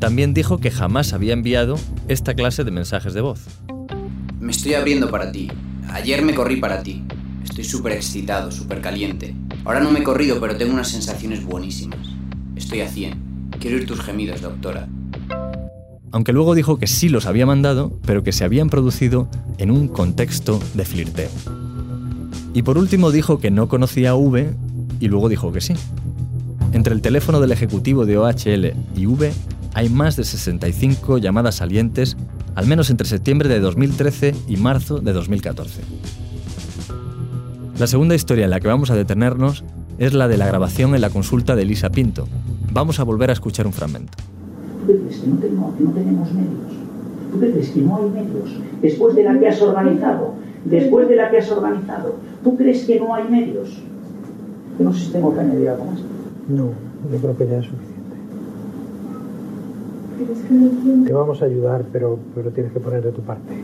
También 0.00 0.32
dijo 0.32 0.58
que 0.58 0.70
jamás 0.70 1.12
había 1.12 1.34
enviado 1.34 1.76
esta 2.08 2.34
clase 2.34 2.64
de 2.64 2.70
mensajes 2.70 3.12
de 3.12 3.20
voz. 3.20 3.40
Me 4.40 4.52
estoy 4.52 4.72
abriendo 4.72 5.10
para 5.10 5.32
ti. 5.32 5.50
Ayer 5.90 6.22
me 6.22 6.34
corrí 6.34 6.56
para 6.56 6.82
ti. 6.82 7.04
Estoy 7.44 7.64
súper 7.64 7.92
excitado, 7.92 8.50
súper 8.50 8.80
caliente. 8.80 9.34
Ahora 9.64 9.80
no 9.80 9.90
me 9.90 10.00
he 10.00 10.02
corrido, 10.02 10.40
pero 10.40 10.56
tengo 10.56 10.72
unas 10.72 10.88
sensaciones 10.88 11.44
buenísimas. 11.44 12.08
Estoy 12.54 12.80
a 12.80 12.88
100. 12.88 13.50
Quiero 13.60 13.76
oír 13.76 13.86
tus 13.86 14.00
gemidos, 14.00 14.40
doctora. 14.40 14.88
Aunque 16.16 16.32
luego 16.32 16.54
dijo 16.54 16.78
que 16.78 16.86
sí 16.86 17.10
los 17.10 17.26
había 17.26 17.44
mandado, 17.44 17.92
pero 18.06 18.24
que 18.24 18.32
se 18.32 18.42
habían 18.42 18.70
producido 18.70 19.28
en 19.58 19.70
un 19.70 19.86
contexto 19.86 20.58
de 20.72 20.86
flirteo. 20.86 21.28
Y 22.54 22.62
por 22.62 22.78
último 22.78 23.10
dijo 23.10 23.38
que 23.38 23.50
no 23.50 23.68
conocía 23.68 24.12
a 24.12 24.14
V 24.14 24.54
y 24.98 25.08
luego 25.08 25.28
dijo 25.28 25.52
que 25.52 25.60
sí. 25.60 25.74
Entre 26.72 26.94
el 26.94 27.02
teléfono 27.02 27.38
del 27.38 27.52
ejecutivo 27.52 28.06
de 28.06 28.16
OHL 28.16 28.72
y 28.96 29.04
V 29.04 29.30
hay 29.74 29.90
más 29.90 30.16
de 30.16 30.24
65 30.24 31.18
llamadas 31.18 31.56
salientes, 31.56 32.16
al 32.54 32.66
menos 32.66 32.88
entre 32.88 33.06
septiembre 33.06 33.50
de 33.50 33.60
2013 33.60 34.34
y 34.48 34.56
marzo 34.56 35.00
de 35.00 35.12
2014. 35.12 35.82
La 37.78 37.86
segunda 37.86 38.14
historia 38.14 38.46
en 38.46 38.52
la 38.52 38.60
que 38.60 38.68
vamos 38.68 38.88
a 38.88 38.96
detenernos 38.96 39.64
es 39.98 40.14
la 40.14 40.28
de 40.28 40.38
la 40.38 40.46
grabación 40.46 40.94
en 40.94 41.02
la 41.02 41.10
consulta 41.10 41.54
de 41.56 41.64
Elisa 41.64 41.90
Pinto. 41.90 42.26
Vamos 42.72 43.00
a 43.00 43.04
volver 43.04 43.28
a 43.28 43.34
escuchar 43.34 43.66
un 43.66 43.74
fragmento. 43.74 44.16
¿Tú 44.86 44.92
qué 44.92 44.98
crees 45.00 45.18
que 45.20 45.26
no, 45.28 45.36
tengo- 45.36 45.74
que 45.76 45.84
no 45.84 45.90
tenemos 45.90 46.32
medios? 46.32 46.72
¿Tú 47.32 47.40
qué 47.40 47.50
crees 47.50 47.70
que 47.70 47.80
no 47.82 47.96
hay 47.96 48.10
medios? 48.10 48.56
Después 48.80 49.14
de 49.16 49.24
la 49.24 49.38
que 49.38 49.48
has 49.48 49.60
organizado, 49.60 50.30
después 50.64 51.08
de 51.08 51.16
la 51.16 51.30
que 51.30 51.38
has 51.38 51.50
organizado, 51.50 52.14
¿tú 52.44 52.56
crees 52.56 52.84
que 52.84 53.00
no 53.00 53.14
hay 53.14 53.24
medios? 53.28 53.82
Yo 54.78 54.84
no 54.84 54.92
sé 54.92 55.06
si 55.06 55.12
tengo 55.12 55.34
que 55.34 55.40
añadir 55.40 55.68
algo 55.70 55.84
más. 55.86 55.98
No, 56.48 56.66
yo 57.12 57.18
creo 57.20 57.36
que 57.36 57.46
ya 57.48 57.58
es 57.58 57.64
suficiente. 57.66 57.96
Te 61.06 61.12
vamos 61.12 61.42
a 61.42 61.44
ayudar, 61.46 61.84
pero, 61.92 62.18
pero 62.34 62.50
tienes 62.50 62.72
que 62.72 62.80
poner 62.80 63.02
de 63.02 63.12
tu 63.12 63.20
parte. 63.22 63.54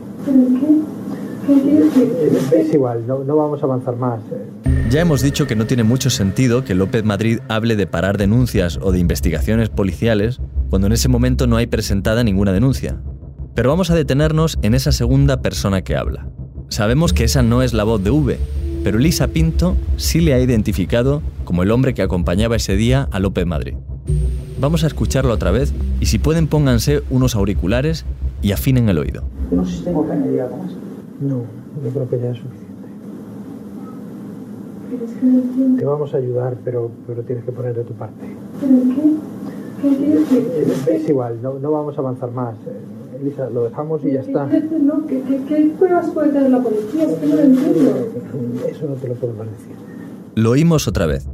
Es 2.55 2.73
igual, 2.73 3.03
no, 3.07 3.23
no 3.23 3.35
vamos 3.35 3.61
a 3.61 3.65
avanzar 3.65 3.95
más. 3.95 4.19
Ya 4.93 5.01
hemos 5.01 5.23
dicho 5.23 5.47
que 5.47 5.55
no 5.55 5.65
tiene 5.65 5.83
mucho 5.83 6.11
sentido 6.11 6.63
que 6.63 6.75
López 6.75 7.03
Madrid 7.03 7.39
hable 7.49 7.75
de 7.75 7.87
parar 7.87 8.19
denuncias 8.19 8.77
o 8.79 8.91
de 8.91 8.99
investigaciones 8.99 9.69
policiales 9.69 10.39
cuando 10.69 10.85
en 10.85 10.93
ese 10.93 11.09
momento 11.09 11.47
no 11.47 11.57
hay 11.57 11.65
presentada 11.65 12.23
ninguna 12.23 12.53
denuncia. 12.53 13.01
Pero 13.55 13.71
vamos 13.71 13.89
a 13.89 13.95
detenernos 13.95 14.59
en 14.61 14.75
esa 14.75 14.91
segunda 14.91 15.41
persona 15.41 15.81
que 15.81 15.95
habla. 15.95 16.27
Sabemos 16.69 17.11
que 17.11 17.23
esa 17.23 17.41
no 17.41 17.63
es 17.63 17.73
la 17.73 17.83
voz 17.83 18.03
de 18.03 18.11
V, 18.11 18.37
pero 18.83 18.99
Lisa 18.99 19.29
Pinto 19.29 19.75
sí 19.97 20.21
le 20.21 20.35
ha 20.35 20.39
identificado 20.39 21.23
como 21.43 21.63
el 21.63 21.71
hombre 21.71 21.95
que 21.95 22.03
acompañaba 22.03 22.55
ese 22.55 22.75
día 22.75 23.07
a 23.09 23.19
López 23.19 23.47
Madrid. 23.47 23.73
Vamos 24.59 24.83
a 24.83 24.87
escucharlo 24.87 25.33
otra 25.33 25.49
vez 25.49 25.73
y 26.01 26.05
si 26.05 26.19
pueden 26.19 26.45
pónganse 26.45 27.01
unos 27.09 27.35
auriculares 27.35 28.05
y 28.43 28.51
afinen 28.51 28.89
el 28.89 28.99
oído. 28.99 29.23
No 29.49 29.65
sé 29.65 29.75
si 29.75 29.83
tengo 29.85 30.05
que 30.05 30.11
añadir 30.11 30.41
algo 30.41 30.57
más. 30.57 30.71
No, 31.19 31.45
yo 31.83 31.89
creo 31.89 32.07
que 32.07 32.19
ya 32.19 32.29
es 32.29 32.37
suficiente. 32.37 32.62
Te 35.77 35.85
vamos 35.85 36.13
a 36.13 36.17
ayudar, 36.17 36.57
pero, 36.63 36.91
pero 37.07 37.21
tienes 37.23 37.43
que 37.45 37.51
poner 37.51 37.75
de 37.75 37.83
tu 37.83 37.93
parte. 37.93 38.25
Es 40.91 41.09
igual, 41.09 41.41
no, 41.41 41.59
no 41.59 41.71
vamos 41.71 41.97
a 41.97 42.01
avanzar 42.01 42.31
más. 42.31 42.55
eh. 42.67 43.19
Elisa, 43.21 43.49
lo 43.49 43.63
dejamos 43.65 44.03
y 44.03 44.11
ya 44.13 44.21
está. 44.21 44.45
No, 44.47 45.05
¿qué, 45.07 45.21
qué, 45.27 45.41
qué 45.47 45.73
pruebas 45.77 46.09
puede 46.09 46.29
tener 46.31 46.49
la 46.49 46.61
policía? 46.61 47.03
Es 47.03 47.15
que 47.19 47.27
no 47.27 47.35
lo 47.35 47.41
entiendo. 47.41 48.07
Eso 48.69 48.87
no 48.87 48.95
te 48.95 49.07
lo 49.07 49.13
podemos 49.15 49.45
decir. 49.47 49.75
Lo 50.35 50.51
oímos 50.51 50.87
otra 50.87 51.05
vez. 51.05 51.27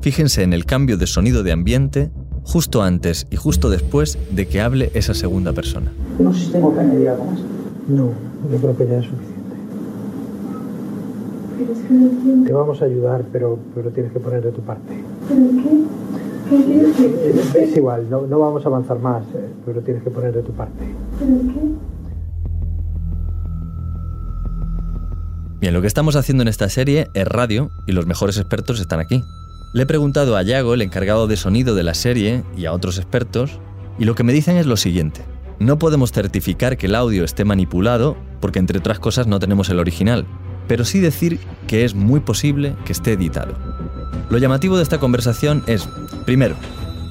Fíjense 0.00 0.42
en 0.42 0.52
el 0.52 0.64
cambio 0.64 0.96
de 0.96 1.06
sonido 1.06 1.42
de 1.42 1.52
ambiente 1.52 2.10
justo 2.42 2.82
antes 2.82 3.26
y 3.30 3.36
justo 3.36 3.70
después 3.70 4.18
de 4.30 4.46
que 4.46 4.60
hable 4.60 4.90
esa 4.94 5.14
segunda 5.14 5.52
persona. 5.52 5.92
No 6.18 6.32
sé 6.32 6.46
si 6.46 6.52
tengo 6.52 6.72
que 6.74 6.80
añadir 6.80 7.08
algo 7.10 7.24
más. 7.26 7.40
No, 7.88 8.10
yo 8.50 8.58
creo 8.58 8.76
que 8.76 8.86
ya 8.86 8.98
es 8.98 9.04
suficiente. 9.04 9.25
Te 12.44 12.52
vamos 12.52 12.82
a 12.82 12.84
ayudar, 12.84 13.24
pero, 13.32 13.58
pero 13.74 13.90
tienes 13.90 14.12
que 14.12 14.20
poner 14.20 14.42
de 14.42 14.52
tu 14.52 14.60
parte. 14.60 15.02
Es 17.54 17.76
igual, 17.76 18.08
no, 18.10 18.26
no 18.26 18.38
vamos 18.38 18.64
a 18.64 18.68
avanzar 18.68 18.98
más, 18.98 19.22
eh, 19.34 19.48
pero 19.64 19.80
tienes 19.80 20.02
que 20.02 20.10
poner 20.10 20.32
de 20.32 20.42
tu 20.42 20.52
parte. 20.52 20.84
Bien, 25.60 25.72
lo 25.72 25.80
que 25.80 25.86
estamos 25.86 26.14
haciendo 26.14 26.42
en 26.42 26.48
esta 26.48 26.68
serie 26.68 27.08
es 27.14 27.26
radio 27.26 27.70
y 27.86 27.92
los 27.92 28.06
mejores 28.06 28.36
expertos 28.36 28.78
están 28.78 29.00
aquí. 29.00 29.22
Le 29.72 29.82
he 29.82 29.86
preguntado 29.86 30.36
a 30.36 30.42
Yago, 30.42 30.74
el 30.74 30.82
encargado 30.82 31.26
de 31.26 31.36
sonido 31.36 31.74
de 31.74 31.82
la 31.82 31.94
serie, 31.94 32.44
y 32.56 32.66
a 32.66 32.72
otros 32.72 32.98
expertos, 32.98 33.58
y 33.98 34.04
lo 34.04 34.14
que 34.14 34.22
me 34.22 34.32
dicen 34.32 34.56
es 34.56 34.66
lo 34.66 34.76
siguiente. 34.76 35.22
No 35.58 35.78
podemos 35.78 36.12
certificar 36.12 36.76
que 36.76 36.86
el 36.86 36.94
audio 36.94 37.24
esté 37.24 37.44
manipulado 37.44 38.16
porque 38.40 38.58
entre 38.58 38.78
otras 38.78 38.98
cosas 38.98 39.26
no 39.26 39.38
tenemos 39.38 39.70
el 39.70 39.80
original, 39.80 40.26
pero 40.68 40.84
sí 40.84 41.00
decir 41.00 41.38
que 41.66 41.84
es 41.84 41.94
muy 41.94 42.20
posible 42.20 42.74
que 42.84 42.92
esté 42.92 43.12
editado. 43.12 43.54
Lo 44.30 44.38
llamativo 44.38 44.76
de 44.76 44.82
esta 44.82 44.98
conversación 44.98 45.62
es, 45.66 45.88
primero, 46.24 46.56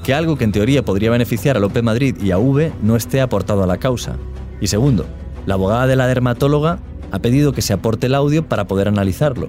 que 0.04 0.14
algo 0.14 0.36
que 0.36 0.44
en 0.44 0.52
teoría 0.52 0.84
podría 0.84 1.10
beneficiar 1.10 1.56
a 1.56 1.60
López 1.60 1.82
Madrid 1.82 2.16
y 2.22 2.30
a 2.30 2.38
V 2.38 2.72
no 2.82 2.96
esté 2.96 3.20
aportado 3.20 3.64
a 3.64 3.66
la 3.66 3.78
causa. 3.78 4.16
Y 4.60 4.68
segundo, 4.68 5.06
la 5.46 5.54
abogada 5.54 5.86
de 5.86 5.96
la 5.96 6.06
dermatóloga 6.06 6.78
ha 7.10 7.18
pedido 7.18 7.52
que 7.52 7.62
se 7.62 7.72
aporte 7.72 8.06
el 8.06 8.14
audio 8.14 8.46
para 8.46 8.66
poder 8.66 8.88
analizarlo, 8.88 9.48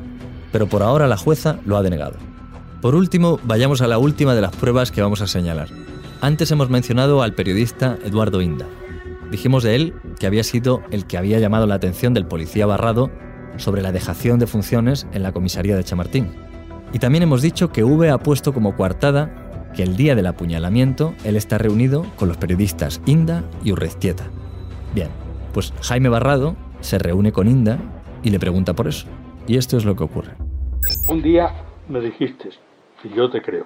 pero 0.52 0.68
por 0.68 0.84
ahora 0.84 1.08
la 1.08 1.18
jueza 1.18 1.60
lo 1.66 1.78
ha 1.78 1.84
denegado. 1.84 2.16
Por 2.82 2.96
último, 2.96 3.40
vayamos 3.44 3.82
a 3.82 3.88
la 3.88 3.98
última 3.98 4.36
de 4.36 4.42
las 4.42 4.56
pruebas 4.56 4.92
que 4.92 5.02
vamos 5.02 5.22
a 5.22 5.28
señalar. 5.28 5.68
Antes 6.22 6.50
hemos 6.52 6.70
mencionado 6.70 7.22
al 7.22 7.34
periodista 7.34 7.98
Eduardo 8.04 8.42
Inda. 8.42 8.66
Dijimos 9.30 9.64
de 9.64 9.76
él 9.76 9.94
que 10.20 10.26
había 10.26 10.44
sido 10.44 10.82
el 10.90 11.06
que 11.06 11.18
había 11.18 11.40
llamado 11.40 11.68
la 11.68 11.76
atención 11.76 12.14
del 12.14 12.26
policía 12.26 12.66
Barrado 12.66 13.12
sobre 13.58 13.82
la 13.82 13.92
dejación 13.92 14.40
de 14.40 14.48
funciones 14.48 15.08
en 15.12 15.24
la 15.24 15.32
comisaría 15.32 15.76
de 15.76 15.84
Chamartín. 15.84 16.34
Y 16.94 17.00
también 17.00 17.24
hemos 17.24 17.42
dicho 17.42 17.72
que 17.72 17.84
V 17.84 18.10
ha 18.10 18.18
puesto 18.18 18.54
como 18.54 18.76
coartada 18.76 19.70
que 19.76 19.84
el 19.84 19.98
día 19.98 20.16
del 20.16 20.28
apuñalamiento 20.28 21.14
él 21.24 21.36
está 21.36 21.58
reunido 21.58 22.06
con 22.16 22.28
los 22.30 22.38
periodistas 22.38 23.02
Inda 23.06 23.44
y 23.64 23.72
Urreztieta. 23.74 24.24
Bien, 24.96 25.10
pues 25.54 25.74
Jaime 25.82 26.10
Barrado 26.10 26.56
se 26.82 26.98
reúne 26.98 27.32
con 27.32 27.48
Inda 27.48 27.78
y 28.24 28.30
le 28.30 28.40
pregunta 28.40 28.74
por 28.74 28.88
eso. 28.88 29.08
Y 29.48 29.58
esto 29.58 29.78
es 29.78 29.86
lo 29.86 29.96
que 29.96 30.04
ocurre. 30.04 30.34
Un 31.10 31.22
día 31.22 31.52
me 31.90 32.00
dijiste, 32.00 32.50
y 33.04 33.10
yo 33.10 33.30
te 33.30 33.42
creo, 33.42 33.66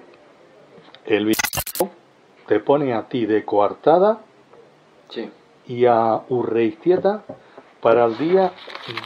el 1.06 1.24
video 1.24 1.90
te 2.46 2.58
pone 2.60 2.92
a 2.92 3.08
ti 3.08 3.26
de 3.26 3.44
coartada 3.44 4.20
Sí. 5.10 5.30
y 5.68 5.84
a 5.86 6.22
Urreistieta 6.28 7.22
para 7.82 8.04
el 8.04 8.16
día 8.16 8.52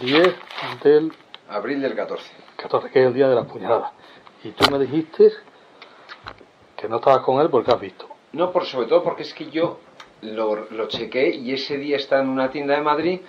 10 0.02 0.34
del 0.84 1.12
Abril 1.48 1.80
del 1.80 1.96
14. 1.96 2.30
14, 2.56 2.90
que 2.90 3.00
es 3.00 3.06
el 3.06 3.14
día 3.14 3.28
de 3.28 3.34
la 3.34 3.44
puñalada. 3.44 3.92
Y 4.44 4.50
tú 4.50 4.70
me 4.70 4.78
dijiste 4.78 5.32
que 6.76 6.88
no 6.88 6.96
estabas 6.96 7.20
con 7.20 7.40
él 7.40 7.48
porque 7.48 7.72
has 7.72 7.80
visto. 7.80 8.06
No, 8.32 8.52
por 8.52 8.66
sobre 8.66 8.86
todo 8.86 9.02
porque 9.02 9.22
es 9.22 9.32
que 9.32 9.50
yo 9.50 9.80
lo, 10.20 10.66
lo 10.70 10.88
chequé 10.88 11.30
y 11.30 11.52
ese 11.52 11.78
día 11.78 11.96
estaba 11.96 12.22
en 12.22 12.28
una 12.28 12.50
tienda 12.50 12.74
de 12.74 12.82
Madrid 12.82 13.20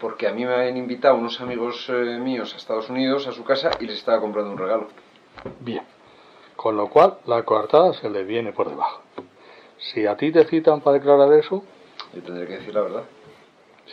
porque 0.00 0.26
a 0.26 0.32
mí 0.32 0.44
me 0.44 0.52
habían 0.52 0.76
invitado 0.76 1.14
unos 1.14 1.40
amigos 1.40 1.86
eh, 1.88 2.18
míos 2.18 2.52
a 2.52 2.56
Estados 2.56 2.90
Unidos, 2.90 3.26
a 3.28 3.32
su 3.32 3.44
casa, 3.44 3.70
y 3.80 3.86
les 3.86 3.98
estaba 3.98 4.20
comprando 4.20 4.50
un 4.50 4.58
regalo. 4.58 4.88
Bien. 5.60 5.84
Con 6.56 6.76
lo 6.76 6.88
cual, 6.88 7.18
la 7.26 7.44
coartada 7.44 7.94
se 7.94 8.10
le 8.10 8.24
viene 8.24 8.52
por 8.52 8.68
debajo. 8.68 9.02
Si 9.78 10.04
a 10.06 10.16
ti 10.16 10.32
te 10.32 10.44
citan 10.44 10.80
para 10.80 10.98
declarar 10.98 11.32
eso, 11.32 11.62
Yo 12.12 12.22
tendré 12.22 12.46
que 12.46 12.54
decir 12.54 12.74
la 12.74 12.80
verdad. 12.82 13.04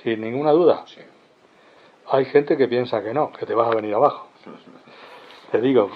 Sin 0.01 0.21
ninguna 0.21 0.51
duda, 0.51 0.85
hay 2.09 2.25
gente 2.25 2.57
que 2.57 2.67
piensa 2.67 3.03
que 3.03 3.13
no, 3.13 3.31
que 3.31 3.45
te 3.45 3.53
vas 3.53 3.71
a 3.71 3.75
venir 3.75 3.93
abajo. 3.93 4.27
Te 5.51 5.61
digo, 5.61 5.91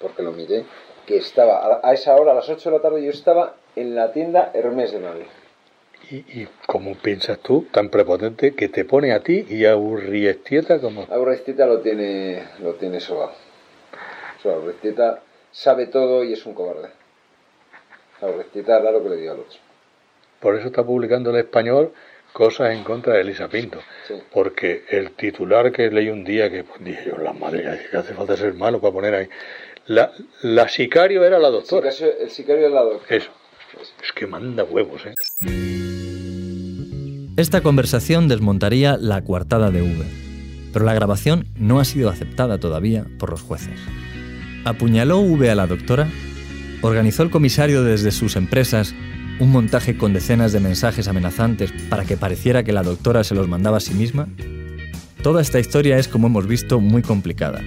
Porque 0.00 0.22
lo 0.22 0.32
miré, 0.32 0.64
que 1.06 1.18
estaba 1.18 1.58
a, 1.58 1.80
a 1.82 1.92
esa 1.92 2.14
hora, 2.16 2.32
a 2.32 2.34
las 2.34 2.48
8 2.48 2.70
de 2.70 2.76
la 2.76 2.82
tarde, 2.82 3.04
yo 3.04 3.10
estaba 3.10 3.54
en 3.76 3.94
la 3.94 4.12
tienda 4.12 4.50
Hermes 4.54 4.92
de 4.92 5.00
Madrid. 5.00 5.26
y, 6.10 6.16
y 6.16 6.48
como 6.66 6.94
piensas 6.94 7.38
tú, 7.40 7.66
tan 7.70 7.90
prepotente, 7.90 8.54
que 8.54 8.68
te 8.70 8.86
pone 8.86 9.12
a 9.12 9.20
ti 9.22 9.44
y 9.50 9.66
a 9.66 9.76
Urriestieta 9.76 10.80
como... 10.80 11.06
Aurrestieta 11.10 11.66
lo 11.66 11.80
tiene, 11.80 12.42
lo 12.60 12.74
tiene 12.74 13.00
sobado. 13.00 13.32
O 14.38 14.42
sea, 14.42 14.52
Aurrestieta 14.54 15.20
sabe 15.52 15.86
todo 15.86 16.24
y 16.24 16.32
es 16.32 16.46
un 16.46 16.54
cobarde. 16.54 16.88
Aurrestieta 18.22 18.76
hará 18.76 18.90
lo 18.92 19.02
que 19.02 19.10
le 19.10 19.16
diga 19.16 19.32
al 19.32 19.40
otro. 19.40 19.58
Por 20.40 20.56
eso 20.56 20.68
está 20.68 20.82
publicando 20.84 21.30
el 21.30 21.36
español 21.36 21.92
cosas 22.32 22.74
en 22.74 22.84
contra 22.84 23.14
de 23.14 23.22
Elisa 23.22 23.48
Pinto. 23.48 23.78
Porque 24.32 24.84
el 24.88 25.12
titular 25.12 25.70
que 25.72 25.90
leí 25.90 26.08
un 26.08 26.24
día, 26.24 26.50
que 26.50 26.64
pues, 26.64 26.82
dije 26.84 27.04
yo, 27.06 27.22
la 27.22 27.32
madre, 27.32 27.64
que 27.90 27.96
hace 27.96 28.14
falta 28.14 28.36
ser 28.36 28.54
malo 28.54 28.80
para 28.80 28.92
poner 28.92 29.14
ahí. 29.14 29.28
La, 29.86 30.12
la 30.42 30.68
sicario 30.68 31.24
era 31.24 31.38
la 31.38 31.48
doctora. 31.48 31.88
El 31.88 31.94
sicario, 31.94 32.20
el 32.22 32.30
sicario 32.30 32.62
del 32.62 32.74
lado. 32.74 33.00
Eso. 33.08 33.30
Es 34.02 34.12
que 34.12 34.26
manda 34.26 34.64
huevos, 34.64 35.02
¿eh? 35.06 35.14
Esta 37.36 37.62
conversación 37.62 38.28
desmontaría 38.28 38.96
la 38.98 39.22
coartada 39.22 39.70
de 39.70 39.80
V, 39.80 40.04
pero 40.72 40.84
la 40.84 40.92
grabación 40.92 41.46
no 41.54 41.80
ha 41.80 41.84
sido 41.84 42.10
aceptada 42.10 42.58
todavía 42.58 43.06
por 43.18 43.30
los 43.30 43.40
jueces. 43.40 43.80
¿Apuñaló 44.64 45.20
V 45.20 45.50
a 45.50 45.54
la 45.54 45.66
doctora? 45.66 46.08
¿Organizó 46.82 47.22
el 47.22 47.30
comisario 47.30 47.82
desde 47.82 48.10
sus 48.10 48.36
empresas 48.36 48.94
un 49.40 49.50
montaje 49.50 49.96
con 49.96 50.12
decenas 50.12 50.52
de 50.52 50.60
mensajes 50.60 51.08
amenazantes 51.08 51.72
para 51.88 52.04
que 52.04 52.16
pareciera 52.16 52.62
que 52.62 52.72
la 52.72 52.82
doctora 52.82 53.24
se 53.24 53.34
los 53.34 53.48
mandaba 53.48 53.78
a 53.78 53.80
sí 53.80 53.94
misma? 53.94 54.28
Toda 55.22 55.42
esta 55.42 55.58
historia 55.58 55.98
es, 55.98 56.08
como 56.08 56.28
hemos 56.28 56.46
visto, 56.46 56.78
muy 56.78 57.02
complicada, 57.02 57.60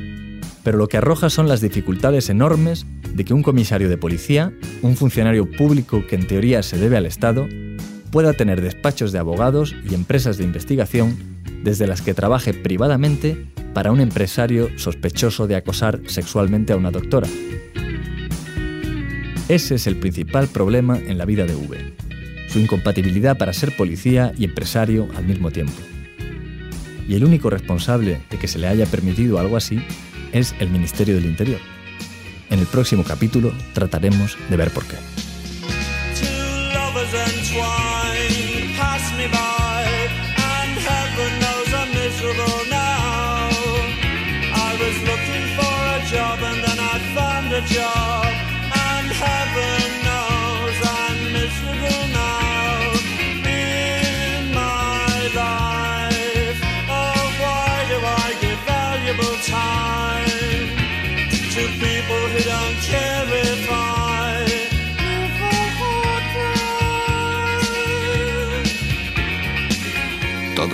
pero 0.63 0.77
lo 0.77 0.87
que 0.87 0.97
arroja 0.97 1.29
son 1.29 1.47
las 1.47 1.61
dificultades 1.61 2.29
enormes 2.29 2.85
de 3.13 3.25
que 3.25 3.33
un 3.33 3.43
comisario 3.43 3.89
de 3.89 3.97
policía, 3.97 4.53
un 4.81 4.95
funcionario 4.95 5.49
público 5.49 6.05
que 6.07 6.15
en 6.15 6.27
teoría 6.27 6.63
se 6.63 6.77
debe 6.77 6.97
al 6.97 7.05
Estado, 7.05 7.47
pueda 8.11 8.33
tener 8.33 8.61
despachos 8.61 9.11
de 9.11 9.19
abogados 9.19 9.75
y 9.89 9.95
empresas 9.95 10.37
de 10.37 10.43
investigación 10.43 11.17
desde 11.63 11.87
las 11.87 12.01
que 12.01 12.13
trabaje 12.13 12.53
privadamente 12.53 13.47
para 13.73 13.91
un 13.91 14.01
empresario 14.01 14.69
sospechoso 14.77 15.47
de 15.47 15.55
acosar 15.55 16.01
sexualmente 16.05 16.73
a 16.73 16.77
una 16.77 16.91
doctora. 16.91 17.27
Ese 19.49 19.75
es 19.75 19.87
el 19.87 19.97
principal 19.97 20.47
problema 20.47 20.97
en 20.97 21.17
la 21.17 21.25
vida 21.25 21.45
de 21.45 21.55
V. 21.55 21.93
Su 22.47 22.59
incompatibilidad 22.59 23.37
para 23.37 23.51
ser 23.51 23.75
policía 23.75 24.31
y 24.37 24.45
empresario 24.45 25.09
al 25.17 25.25
mismo 25.25 25.51
tiempo. 25.51 25.73
Y 27.09 27.15
el 27.15 27.25
único 27.25 27.49
responsable 27.49 28.21
de 28.29 28.37
que 28.37 28.47
se 28.47 28.57
le 28.57 28.67
haya 28.67 28.85
permitido 28.85 29.39
algo 29.39 29.57
así 29.57 29.83
es 30.31 30.55
el 30.59 30.69
Ministerio 30.69 31.15
del 31.15 31.25
Interior. 31.25 31.59
En 32.49 32.59
el 32.59 32.65
próximo 32.67 33.03
capítulo 33.03 33.51
trataremos 33.73 34.37
de 34.49 34.55
ver 34.55 34.71
por 34.71 34.85
qué. 34.85 34.95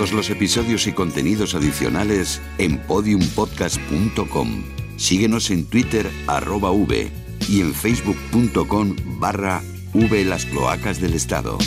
Todos 0.00 0.12
los 0.14 0.30
episodios 0.30 0.86
y 0.86 0.92
contenidos 0.92 1.54
adicionales 1.54 2.40
en 2.56 2.78
podiumpodcast.com. 2.78 4.62
Síguenos 4.96 5.50
en 5.50 5.66
Twitter 5.66 6.10
arroba 6.26 6.70
V 6.70 7.12
y 7.50 7.60
en 7.60 7.74
facebook.com 7.74 8.96
barra 9.18 9.60
V 9.92 10.24
las 10.24 10.46
cloacas 10.46 11.02
del 11.02 11.12
Estado. 11.12 11.58